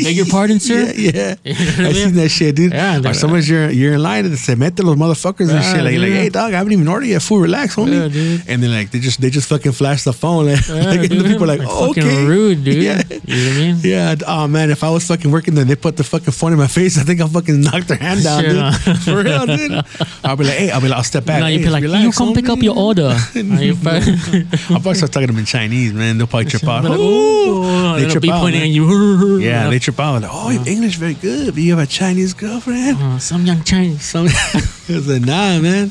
[0.04, 1.52] beg your pardon, sir." yeah, yeah.
[1.52, 1.94] You know I I mean?
[1.94, 2.72] seen that shit, dude.
[2.72, 5.82] Yeah, or sometimes you're you're in line and se mete los motherfuckers and shit.
[5.84, 7.22] Like, like, hey dog, I haven't even ordered yet.
[7.22, 7.92] Food, relax, homie.
[8.00, 8.42] Yeah, dude.
[8.48, 10.46] And then like they just they just fucking flash the phone.
[10.46, 12.82] Like, Yeah, like, and the people are like, oh, fucking okay, rude, dude.
[12.82, 13.02] Yeah.
[13.08, 13.76] You know what I mean?
[13.82, 16.58] Yeah, oh man, if I was fucking working there, they put the fucking phone in
[16.58, 16.98] my face.
[16.98, 18.52] I think I'll fucking knock their hand down, Shit,
[18.84, 18.98] dude.
[19.04, 19.84] For real, dude.
[20.24, 21.40] I'll be like, hey, I'll be like, I'll step back.
[21.40, 23.01] No, hey, you'd be like, relax, "You come pick up your order."
[23.74, 24.48] Fine?
[24.70, 26.18] I'll probably start talking to them in Chinese, man.
[26.18, 26.84] They'll probably trip out.
[26.84, 26.98] Like.
[26.98, 28.70] "Ooh," They they'll trip be out, pointing man.
[28.70, 29.38] at you.
[29.38, 30.22] Yeah, they trip out.
[30.22, 32.96] Like, oh, your English very good, but you have a Chinese girlfriend.
[33.00, 34.05] Uh, some young Chinese.
[34.05, 35.90] Some, I was like, nah, man.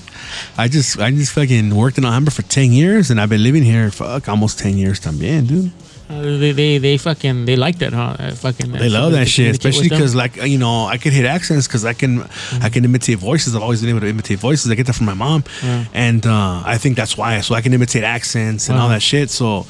[0.58, 3.64] I just, I just fucking worked in Alhambra for ten years, and I've been living
[3.64, 5.72] here, fuck, almost ten years también, dude.
[6.12, 8.16] Uh, they, they they fucking they like that, huh?
[8.20, 11.68] Uh, fucking They love that shit, especially because like you know I can hit accents
[11.68, 12.28] because I can
[12.62, 13.56] I can imitate voices.
[13.56, 14.70] I've always been able to imitate voices.
[14.72, 15.86] I get that from my mom, Yeah.
[15.94, 17.40] and uh, I think that's why.
[17.42, 19.30] So I can imitate accents and all that shit.
[19.30, 19.66] So,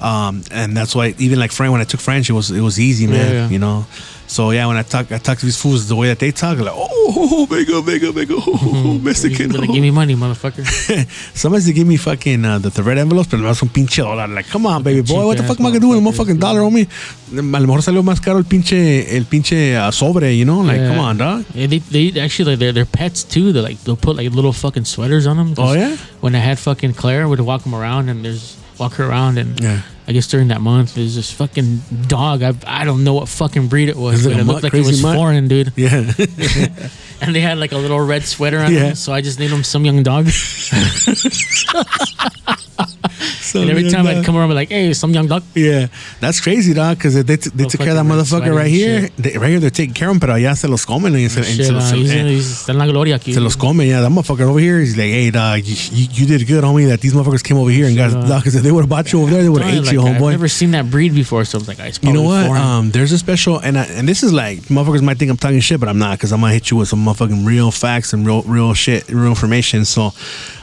[0.00, 2.78] um, and that's why even like French when I took French, it was it was
[2.80, 3.14] easy, man.
[3.16, 3.48] Yeah, yeah.
[3.50, 3.86] You know.
[4.26, 6.58] So yeah, when I talk, I talk to these fools the way that they talk,
[6.58, 9.50] like oh, mega, mega, mega, oh, Mexican.
[9.52, 10.64] Like, give me money, motherfucker.
[11.36, 14.28] Sometimes they give me fucking uh, the, the red envelopes, pero más un pinche dólar.
[14.34, 16.40] Like, come on, baby boy, what the fuck am I gonna do with a motherfucking
[16.40, 16.88] dollar, homie?
[17.32, 20.60] A lo mejor salió más caro el pinche, el pinche uh, sobre, you know?
[20.62, 20.88] Like, Yeah.
[20.88, 21.44] come on, dog.
[21.54, 23.52] Yeah, they they actually like they're, they're pets too.
[23.52, 25.54] They like they'll put like little fucking sweaters on them.
[25.58, 25.96] Oh, yeah?
[26.20, 29.60] When I had fucking Claire, would walk them around and there's walk her around and
[29.60, 29.82] Yeah.
[30.06, 32.42] I guess during that month there's this fucking dog.
[32.42, 34.84] I I don't know what fucking breed it was, it but it looked like it
[34.84, 35.16] was mutt?
[35.16, 35.72] foreign, dude.
[35.76, 36.12] Yeah.
[37.20, 38.80] And they had like a little red sweater on Yeah.
[38.88, 40.26] them, so I just named them some young dog.
[43.40, 44.16] So, and every time dog.
[44.16, 45.86] I'd come around, I'd be like, "Hey, some young dog." Yeah,
[46.20, 46.96] that's crazy, dog.
[46.98, 49.08] Because they, t- they took care of that motherfucker right here.
[49.18, 51.12] They, right here, they're taking care of him, pero allá se los comen.
[51.12, 53.32] Y se, and Shit, se, los, uh, he's, eh, he's, está en la gloria aquí.
[53.34, 53.86] se los comen.
[53.86, 56.88] Yeah, that motherfucker over here, he's like, hey, dog, you, you, you did good, homie,
[56.88, 58.88] that these motherfuckers came over here and got, uh, dog, because if they would have
[58.90, 61.14] bought you over there, they would have Like, ate you, I've never seen that breed
[61.14, 62.46] before, so I was like, "It's You know what?
[62.50, 65.60] Um, there's a special, and I, and this is like motherfuckers might think I'm talking
[65.60, 68.26] shit, but I'm not, because I'm gonna hit you with some motherfucking real facts and
[68.26, 69.84] real, real shit, real information.
[69.84, 70.12] So,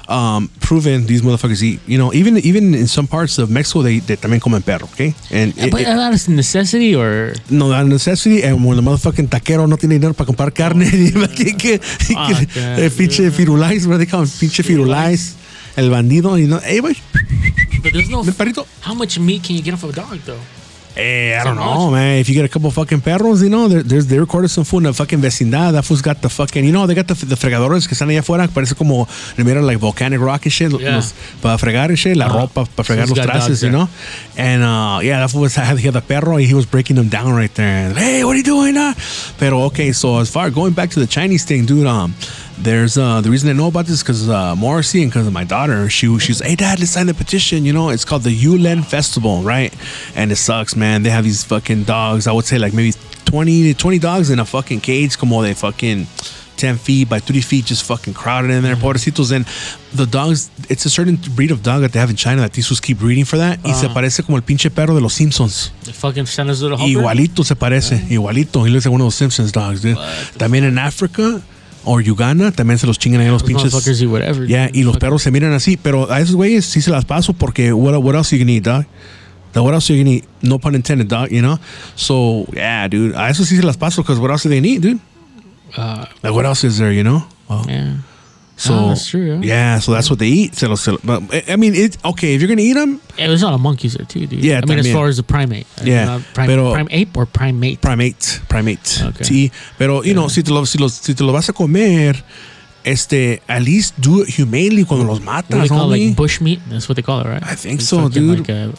[0.08, 1.80] um, proven these motherfuckers eat.
[1.88, 4.86] You know, even even in some parts of Mexico, they, they también comen perro.
[4.94, 8.78] Okay, and it, but it- a lot of necessity or no da necessity, and when
[8.78, 10.90] the motherfucking taquero no tiene dinero para comprar carne,
[11.36, 14.26] que, que, que, that, el pinche firulais, do they call?
[14.26, 15.36] Pinche firulais,
[15.78, 16.94] el bandido, you know, hey, boy,
[17.84, 18.66] but there's no perrito.
[18.82, 20.40] how much meat can you get off of a dog though?
[20.96, 21.94] Eh, I So don't know, much.
[21.94, 22.20] man.
[22.20, 24.80] If you get a couple fucking perros, you know, there, there's they recorded some food
[24.80, 25.72] in the fucking vecindad.
[25.72, 28.20] That fool's got the fucking, you know, they got the, the fregadores que están allá
[28.20, 30.96] afuera, parece como, mira, like volcanic rock and shit, Yeah.
[30.98, 32.40] los- para fregar and shit, la Uh-huh.
[32.48, 33.88] ropa, para fregar he's los trastes, you know?
[34.38, 37.08] And, uh, yeah, that was, had, he had the perro, and he was breaking them
[37.08, 37.88] down right there.
[37.88, 38.76] And, hey, what are you doing?
[38.76, 38.94] Uh?
[39.40, 42.14] Pero, okay, so as far, going back to the Chinese thing, dude, um,
[42.64, 45.44] there's uh the reason I know about this because uh Morrissey and because of my
[45.44, 48.84] daughter she she's hey dad let's sign the petition you know it's called the Yulin
[48.86, 49.74] Festival right
[50.16, 52.94] and it sucks man they have these fucking dogs I would say like maybe
[53.26, 56.06] 20, 20 dogs in a fucking cage, Come on, they fucking
[56.58, 59.32] 10 feet by 3 feet, just fucking crowded in there, pobrecitos.
[59.32, 59.46] And
[59.94, 62.68] the dogs, it's a certain breed of dog that they have in China that these
[62.68, 63.60] fools keep breeding for that.
[63.64, 63.94] Y se Ah.
[63.94, 65.72] parece como el pinche perro de los Simpsons.
[65.86, 66.92] The fucking Santa's little helper.
[66.92, 68.66] Igualito se parece, igualito.
[68.66, 69.98] He looks like one of those Simpsons dogs, dude.
[70.38, 71.42] También en África
[71.84, 73.74] o Uganda, también se los chingan ahí los pinches.
[74.04, 74.48] whatever.
[74.48, 74.80] Yeah, dude.
[74.80, 77.74] y los perros se miran así, pero a esos güeyes sí se las paso porque
[77.74, 78.86] what, what else you gonna eat, dog?
[79.54, 80.26] The what else you gonna eat?
[80.42, 81.60] No pun intended, dog, you know?
[81.96, 84.82] So, yeah, dude, a eso sí se las paso because what else do they need,
[84.82, 85.00] dude?
[85.78, 87.26] Uh, Like, what else is there, you know?
[87.50, 87.96] Well, yeah.
[88.62, 89.42] So, Oh, that's true, yeah.
[89.42, 90.56] yeah, so that's what they eat.
[90.56, 93.46] Se los, but, I mean, it, okay, if you're gonna eat them, Yeah, there's a
[93.48, 94.44] lot of monkeys there too, dude.
[94.44, 95.66] Yeah, I mean, as far as the primate.
[95.84, 97.82] Yeah, not Prime, pero- prime ape or primate.
[97.82, 99.02] primate, primate.
[99.10, 99.24] Okay.
[99.26, 102.24] Sí, pero, you know, si te, lo, si, los, si te lo vas a comer,
[102.84, 106.40] este, at least do it humanely cuando los what do they call it, like bush
[106.42, 106.60] meat?
[106.70, 107.44] That's what they call it, right?
[107.44, 108.40] I think It's so, dude.
[108.40, 108.74] Like a,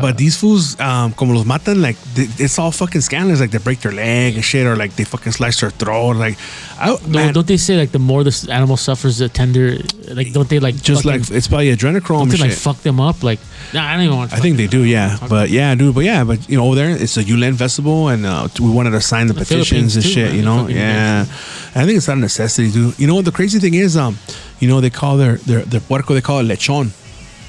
[0.00, 3.40] But these fools, um, como los matan, like they, it's all fucking scandalous.
[3.40, 6.16] Like they break their leg and shit, or like they fucking slice their throat.
[6.16, 6.36] Like,
[6.78, 9.78] I, no, man, don't they say like the more this animal suffers, the tender?
[10.08, 12.58] Like, don't they like just fucking- like it's probably adrenochrome don't they like shit.
[12.60, 13.22] fuck them up?
[13.22, 13.40] Like,
[13.72, 14.30] nah, I don't even want.
[14.30, 15.18] to I think they do, yeah.
[15.28, 15.94] But yeah, dude.
[15.94, 18.90] But yeah, but you know, over there it's a UN festival, and uh, we wanted
[18.90, 20.28] to sign the, The petitions and too, shit.
[20.28, 20.36] man.
[20.36, 21.20] You know, yeah.
[21.74, 22.98] I think it's not a necessity, dude.
[22.98, 23.96] You know what the crazy thing is?
[23.96, 24.18] Um,
[24.60, 26.90] you know they call their their their puerco they call it lechon.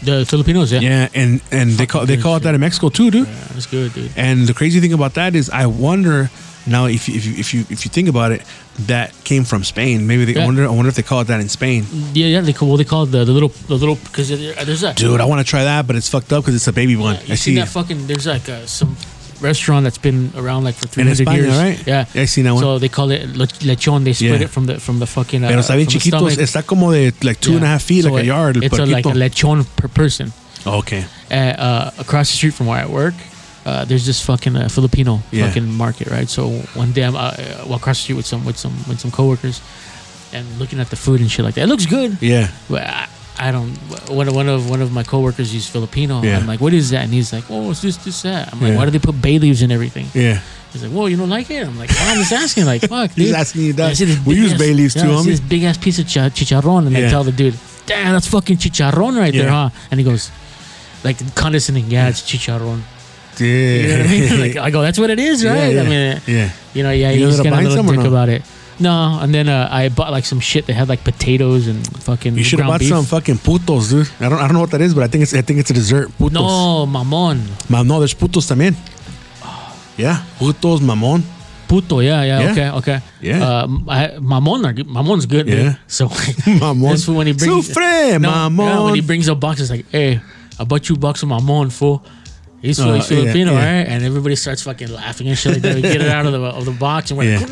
[0.04, 0.80] The Filipinos, yeah.
[0.80, 3.28] Yeah, and and they call they call it that in Mexico too, dude.
[3.28, 4.12] Yeah, that's good, dude.
[4.16, 6.30] And the crazy thing about that is, I wonder
[6.68, 8.44] now if you, if you, if you if you think about it,
[8.88, 10.06] that came from Spain.
[10.08, 10.46] Maybe they I Yeah.
[10.46, 11.86] wonder I wonder if they call it that in Spain.
[12.14, 12.42] Yeah, yeah.
[12.42, 14.96] They call well, they call it the, the little the little because there's that.
[14.98, 17.16] Dude, I want to try that, but it's fucked up because it's a baby one.
[17.26, 17.56] You I see see.
[17.56, 18.08] that fucking?
[18.08, 18.96] There's like uh, some
[19.42, 21.58] restaurant that's been around like for 300 España, years.
[21.58, 21.88] right?
[21.88, 22.06] Yeah.
[22.14, 22.62] Yeah, I seen that one.
[22.64, 24.04] So they call it lechon.
[24.04, 24.46] They split Yeah.
[24.46, 25.44] it from the from the fucking.
[25.44, 26.32] Uh, Pero está bien from the chiquitos.
[26.32, 26.40] stomach.
[26.40, 28.58] Está como de like two and a half feet, So like a yard.
[28.64, 30.32] It's a, like a lechon per person.
[30.66, 31.06] okay.
[31.32, 33.14] Uh, uh, across the street from where I work,
[33.66, 35.48] uh, there's this fucking uh, Filipino Yeah.
[35.48, 36.28] fucking market, right?
[36.30, 39.00] So one day I'm uh, uh, walk across the street with some with some with
[39.00, 39.62] some coworkers,
[40.34, 41.64] and looking at the food and shit like that.
[41.64, 42.18] It looks good.
[42.22, 42.50] Yeah.
[42.70, 43.08] But I,
[43.40, 43.70] I don't.
[44.10, 46.22] One of one of one of my coworkers, he's Filipino.
[46.22, 46.38] Yeah.
[46.38, 47.06] I'm like, what is that?
[47.06, 48.52] And he's like, oh, it's just this, that.
[48.54, 48.78] I'm like, Yeah.
[48.78, 50.08] why do they put bay leaves and everything?
[50.14, 50.42] Yeah.
[50.74, 51.66] He's like, well, you don't like it.
[51.66, 52.66] I'm like, well, I'm just asking.
[52.66, 53.98] Like, fuck, He's asking you that.
[54.26, 56.30] We use ass- bay leaves yeah, too, I see this big ass piece of chi-
[56.30, 59.70] chicharron, and I tell the dude, damn, that's fucking chicharron right there, huh?
[59.90, 60.32] And he goes,
[61.04, 62.82] like condescending, yeah, it's chicharron.
[63.40, 63.46] Yeah.
[63.48, 64.40] You know what I mean?
[64.54, 65.74] like, I go, that's what it is, right?
[65.74, 65.82] yeah.
[65.82, 66.52] I mean, yeah.
[66.74, 68.44] you know, yeah, You he's ended up getting a little dick about it.
[68.80, 72.36] No, and then uh, I bought like some shit that had like potatoes and fucking.
[72.38, 72.90] You should have bought beef.
[72.90, 74.10] some fucking putos, dude.
[74.20, 75.70] I don't I don't know what that is, but I think it's I think it's
[75.70, 76.10] a dessert.
[76.18, 76.32] Putos.
[76.32, 77.42] No, mamon.
[77.70, 78.76] Ma- no, there's putos también.
[79.98, 80.24] Yeah.
[80.40, 81.24] Putos, mamon.
[81.68, 82.52] Puto, yeah, yeah, Yeah.
[82.52, 83.00] okay, okay.
[83.22, 83.44] Yeah.
[83.44, 85.56] Uh, I, mamon, are mamon's good, Yeah.
[85.56, 85.78] dude.
[85.88, 86.08] So,
[86.58, 86.90] Mamon.
[86.90, 88.66] That's when he brings- Sufre, no, mamon.
[88.66, 90.20] yeah, when he brings a box, it's like, hey,
[90.60, 92.04] I bought you a box of mamon, fool.
[92.62, 93.58] He's, Uh, he's yeah, Filipino, yeah.
[93.80, 93.88] right?
[93.88, 95.76] And everybody starts fucking laughing and shit like that.
[95.76, 97.48] We get it out of the of the box and we're like,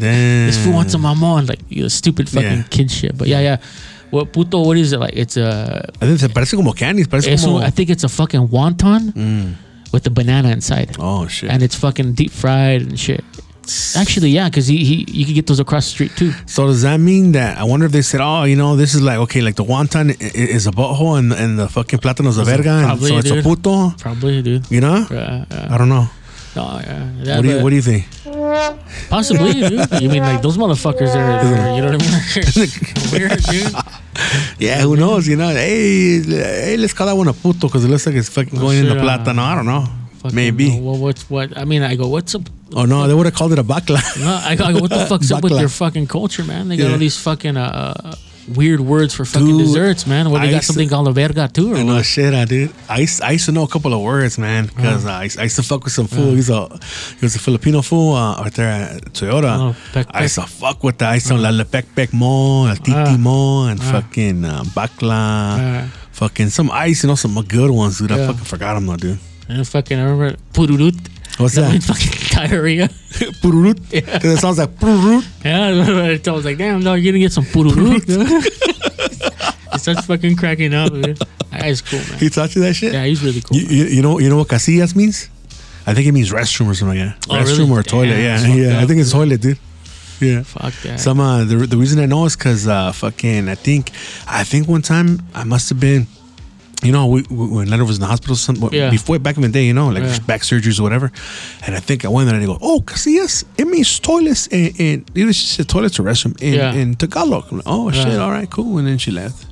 [0.00, 2.62] this fool wants a mamon, like you know, stupid fucking Yeah.
[2.70, 3.18] kid shit.
[3.18, 3.56] But yeah, yeah.
[4.10, 4.60] What puto?
[4.62, 5.14] What is it like?
[5.16, 5.90] It's a.
[6.00, 7.08] I think se parece como candies.
[7.08, 7.58] Parece It's, como.
[7.58, 9.54] I think it's a fucking wonton Mm.
[9.92, 11.50] with the banana inside, Oh shit.
[11.50, 13.24] and it's fucking deep fried and shit.
[13.96, 16.32] Actually, yeah, because he, he you can get those across the street too.
[16.46, 19.02] So does that mean that I wonder if they said, oh, you know, this is
[19.02, 22.70] like okay, like the wonton is a butthole and, and the fucking plátano's a verga,
[22.70, 23.44] and Probably, so it's a dude.
[23.44, 23.90] puto.
[23.98, 24.70] Probably, dude.
[24.70, 25.06] You know?
[25.10, 25.68] Yeah, yeah.
[25.70, 26.08] I don't know.
[26.56, 27.10] No, yeah.
[27.22, 28.04] yeah What do you What do you think?
[29.10, 30.00] possibly, dude.
[30.00, 32.70] You mean like those motherfuckers are, are you know what I mean?
[33.12, 33.74] Weird, dude.
[34.58, 35.26] Yeah, who knows?
[35.26, 38.28] You know, hey, hey, let's call that one a puto because it looks like it's
[38.28, 39.40] fucking going in the uh, plátano.
[39.40, 39.86] I don't know.
[40.32, 40.78] Maybe.
[40.80, 41.56] Well, what's what?
[41.56, 42.42] I mean, I go, what's up?
[42.74, 44.00] Oh no, they would have called it a bakla.
[44.20, 46.68] No, I go, I go, what the fuck's up with your fucking culture, man?
[46.68, 46.92] They got Yeah.
[46.92, 48.14] all these fucking uh,
[48.48, 50.30] weird words for fucking Dude, desserts, man.
[50.30, 52.04] What they I got used to- something called a verga too, or no what?
[52.04, 52.70] shit, I did.
[52.88, 55.38] I used, I used to know a couple of words, man, because uh, I, used-
[55.38, 56.34] I used to fuck with some fool.
[56.34, 56.68] He's a
[57.18, 59.54] he was a Filipino fool uh, right there at Toyota.
[59.96, 61.10] Oh, I used to fuck with that.
[61.10, 65.88] I used to la la pek pek mo, el titi mo, and fucking uh, bakla.
[66.12, 68.12] Fucking some ice, you know, some good ones, dude.
[68.12, 69.18] I fucking forgot them though, dude.
[69.48, 70.96] And fucking, I remember pururut.
[71.38, 72.88] What's That fucking diarrhea.
[73.42, 73.90] Pururut.
[73.90, 75.26] Because it sounds like pururut.
[75.44, 78.04] Yeah, I was like, damn, dog, you're gonna get some pururut.
[79.72, 81.16] he starts fucking cracking up, dude.
[81.16, 82.18] That guy's cool, man.
[82.18, 82.92] He taught you that shit?
[82.92, 83.56] Yeah, he's really cool.
[83.56, 85.28] You, you, you know you know what casillas means?
[85.86, 87.26] I think it means restroom or something like that.
[87.28, 87.80] Oh, restroom really?
[87.80, 88.06] or toilet.
[88.16, 88.80] Damn, yeah, yeah.
[88.80, 89.20] I think it's dude.
[89.20, 89.58] toilet, dude.
[90.20, 90.42] Yeah.
[90.44, 91.00] Fuck that.
[91.00, 93.90] Some uh, the the reason I know is because uh, fucking I think
[94.26, 96.06] I think one time I must have been.
[96.82, 98.90] You know, we, we, when Leonard was in the hospital, some, Yeah.
[98.90, 100.18] before back in the day, you know, like Yeah.
[100.26, 101.10] back surgeries or whatever.
[101.66, 104.78] And I think I went there and they go, "Oh, casillas, it means toilets and
[104.78, 106.72] in it was just toilets or restroom in, Yeah.
[106.74, 108.76] in Tagalog." I'm like, oh shit, all right, cool.
[108.78, 109.46] And then she left.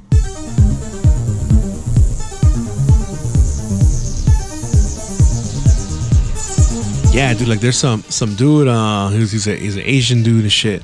[7.12, 7.48] yeah, dude.
[7.48, 8.68] Like, there's some some dude.
[8.68, 10.82] Uh, he's he's, a, he's an Asian dude and shit.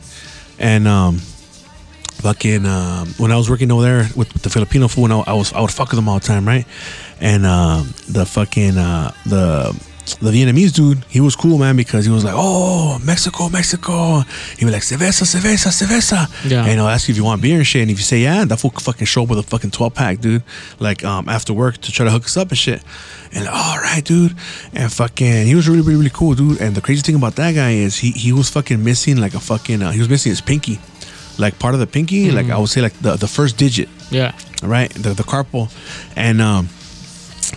[0.58, 1.20] And um,
[2.22, 5.32] fucking um, when I was working over there with, with the Filipino food, I, I
[5.32, 6.66] was I would fuck with them all the time, right?
[7.20, 9.74] And um, the fucking uh, the
[10.20, 14.20] the Vietnamese dude, he was cool, man, because he was like, "Oh, Mexico, Mexico."
[14.58, 16.64] He was like, "Cerveza, cerveza, cerveza." Yeah.
[16.64, 17.82] And he'll ask you if you want beer and shit.
[17.82, 20.20] And if you say yeah, that fool fucking show up with a fucking twelve pack,
[20.20, 20.42] dude.
[20.78, 22.82] Like um after work to try to hook us up and shit.
[23.32, 24.34] And like, all right, dude.
[24.72, 26.60] And fucking, he was really, really, really cool, dude.
[26.60, 29.40] And the crazy thing about that guy is he he was fucking missing like a
[29.40, 30.78] fucking uh, he was missing his pinky,
[31.38, 34.32] like part of the pinky, like I would say like the the first digit Yeah.
[34.62, 34.90] right?
[34.90, 35.70] The the carpal,
[36.16, 36.66] and um,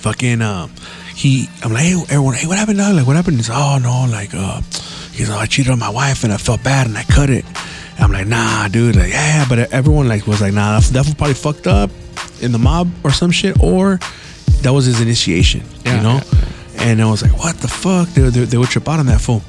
[0.01, 0.71] fucking um,
[1.15, 1.47] he.
[1.63, 2.77] I'm like, hey, everyone, hey, what happened?
[2.77, 2.95] Dog?
[2.95, 3.37] Like, what happened?
[3.37, 4.61] He's oh no, like uh,
[5.13, 7.45] he's like, I cheated on my wife and I felt bad and I cut it.
[7.95, 11.13] And I'm like, nah, dude, like yeah, but everyone like was like, nah, that was
[11.13, 11.89] probably fucked up
[12.41, 13.99] in the mob or some shit, or
[14.63, 16.19] that was his initiation, Yeah, you know.
[16.75, 18.07] yeah, And I was like, what the fuck?
[18.09, 19.41] They, they, they would trip out on that fool.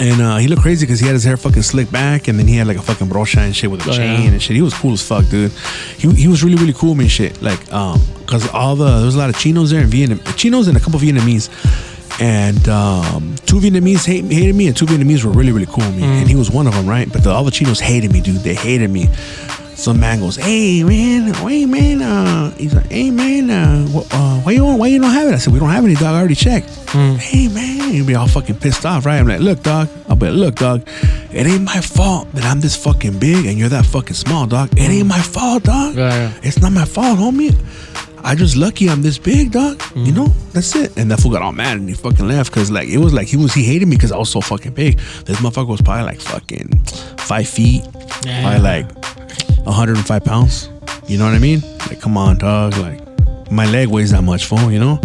[0.00, 2.48] And uh, he looked crazy because he had his hair fucking slicked back, and then
[2.48, 4.30] he had like a fucking brocha and shit with a Oh, chain yeah.
[4.32, 4.56] and shit.
[4.56, 5.52] He was cool as fuck, dude.
[5.96, 7.06] He, he was really really cool, man.
[7.08, 10.18] Shit, like um, cause all the there was a lot of chinos there and Vietnam
[10.36, 11.48] chinos and a couple of Vietnamese,
[12.20, 15.96] and um, two Vietnamese hate, hated me, and two Vietnamese were really really cool with
[15.96, 17.10] me, and he was one of them, right?
[17.12, 18.36] But the, all the chinos hated me, dude.
[18.42, 19.08] They hated me.
[19.76, 24.40] Some man goes, "Hey man, wait man," uh, he's like, "Hey man, uh, wh- uh,
[24.40, 26.14] why you why you don't have it?" I said, "We don't have any, dog.
[26.14, 29.18] I already checked." Hey man, you'd be all fucking pissed off, right?
[29.18, 30.88] I'm like, "Look, dog," I'll be like, "Look, dog,
[31.32, 34.70] it ain't my fault that I'm this fucking big and you're that fucking small, dog.
[34.78, 35.96] It ain't my fault, dog.
[35.96, 36.32] Yeah, yeah.
[36.42, 37.54] It's not my fault, homie.
[38.26, 39.82] I just lucky I'm this big, dog.
[39.94, 40.96] You know, that's it.
[40.96, 43.26] And that fool got all mad and he fucking left because like it was like
[43.26, 44.96] he was he hated me because I was so fucking big.
[45.26, 46.70] This motherfucker was probably like fucking
[47.18, 47.82] five feet,
[48.24, 48.40] Yeah.
[48.42, 49.13] probably like
[49.64, 50.70] 105 pounds.
[51.06, 51.60] You know what I mean?
[51.88, 52.76] Like, come on, dog.
[52.76, 53.00] Like,
[53.50, 54.70] my leg weighs that much, fool.
[54.70, 55.00] You know.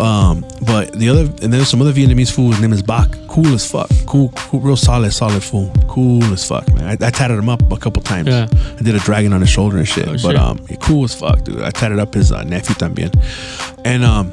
[0.00, 2.50] Um, but the other and there's some other Vietnamese fool.
[2.52, 3.14] His name is Bach.
[3.28, 3.90] Cool as fuck.
[4.06, 5.70] Cool, cool, real solid, solid fool.
[5.88, 6.84] Cool as fuck, man.
[6.84, 8.28] I, I tatted him up a couple times.
[8.28, 8.48] Yeah.
[8.50, 10.08] I did a dragon on his shoulder and shit.
[10.08, 10.36] Oh, but shit.
[10.36, 11.60] um, he cool as fuck, dude.
[11.60, 13.12] I tatted up his uh, nephew también.
[13.84, 14.32] And um,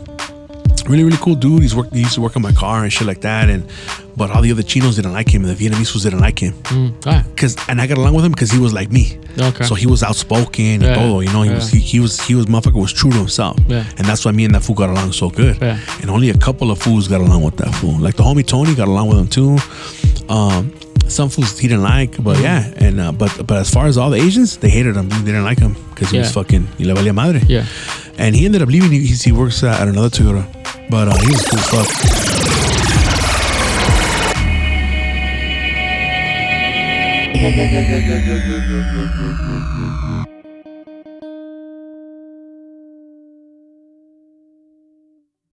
[0.87, 1.61] really, really cool dude.
[1.61, 1.91] He's work.
[1.91, 3.49] He used to work on my car and shit like that.
[3.49, 3.69] And
[4.17, 6.53] but all the other chinos didn't like him, and the Vietnamese fools didn't like him.
[6.63, 6.93] Mm.
[7.05, 7.23] Ah.
[7.35, 9.17] Cause and I got along with him because he was like me.
[9.39, 9.63] Okay.
[9.65, 11.43] So he was outspoken and Yeah, todo, you know.
[11.43, 11.55] He yeah.
[11.55, 13.57] was he, he was he was motherfucker was true to himself.
[13.67, 13.85] Yeah.
[13.97, 15.61] And that's why me and that fool got along so good.
[15.61, 15.79] Yeah.
[16.01, 17.97] And only a couple of fools got along with that fool.
[17.99, 19.57] Like the homie Tony got along with him too.
[20.33, 20.73] Um,
[21.07, 22.73] some fools he didn't like, but yeah.
[22.77, 25.07] And uh, but but as far as all the Asians, they hated him.
[25.09, 26.33] They didn't like him because he was Yeah.
[26.43, 27.41] fucking y le valía madre.
[27.47, 27.65] Yeah.
[28.17, 28.91] And he ended up leaving.
[28.91, 30.43] He, he works at another Toyota,
[30.89, 32.36] but uh, he was cool as fuck.
[37.39, 38.27] Thank
[40.27, 40.36] you.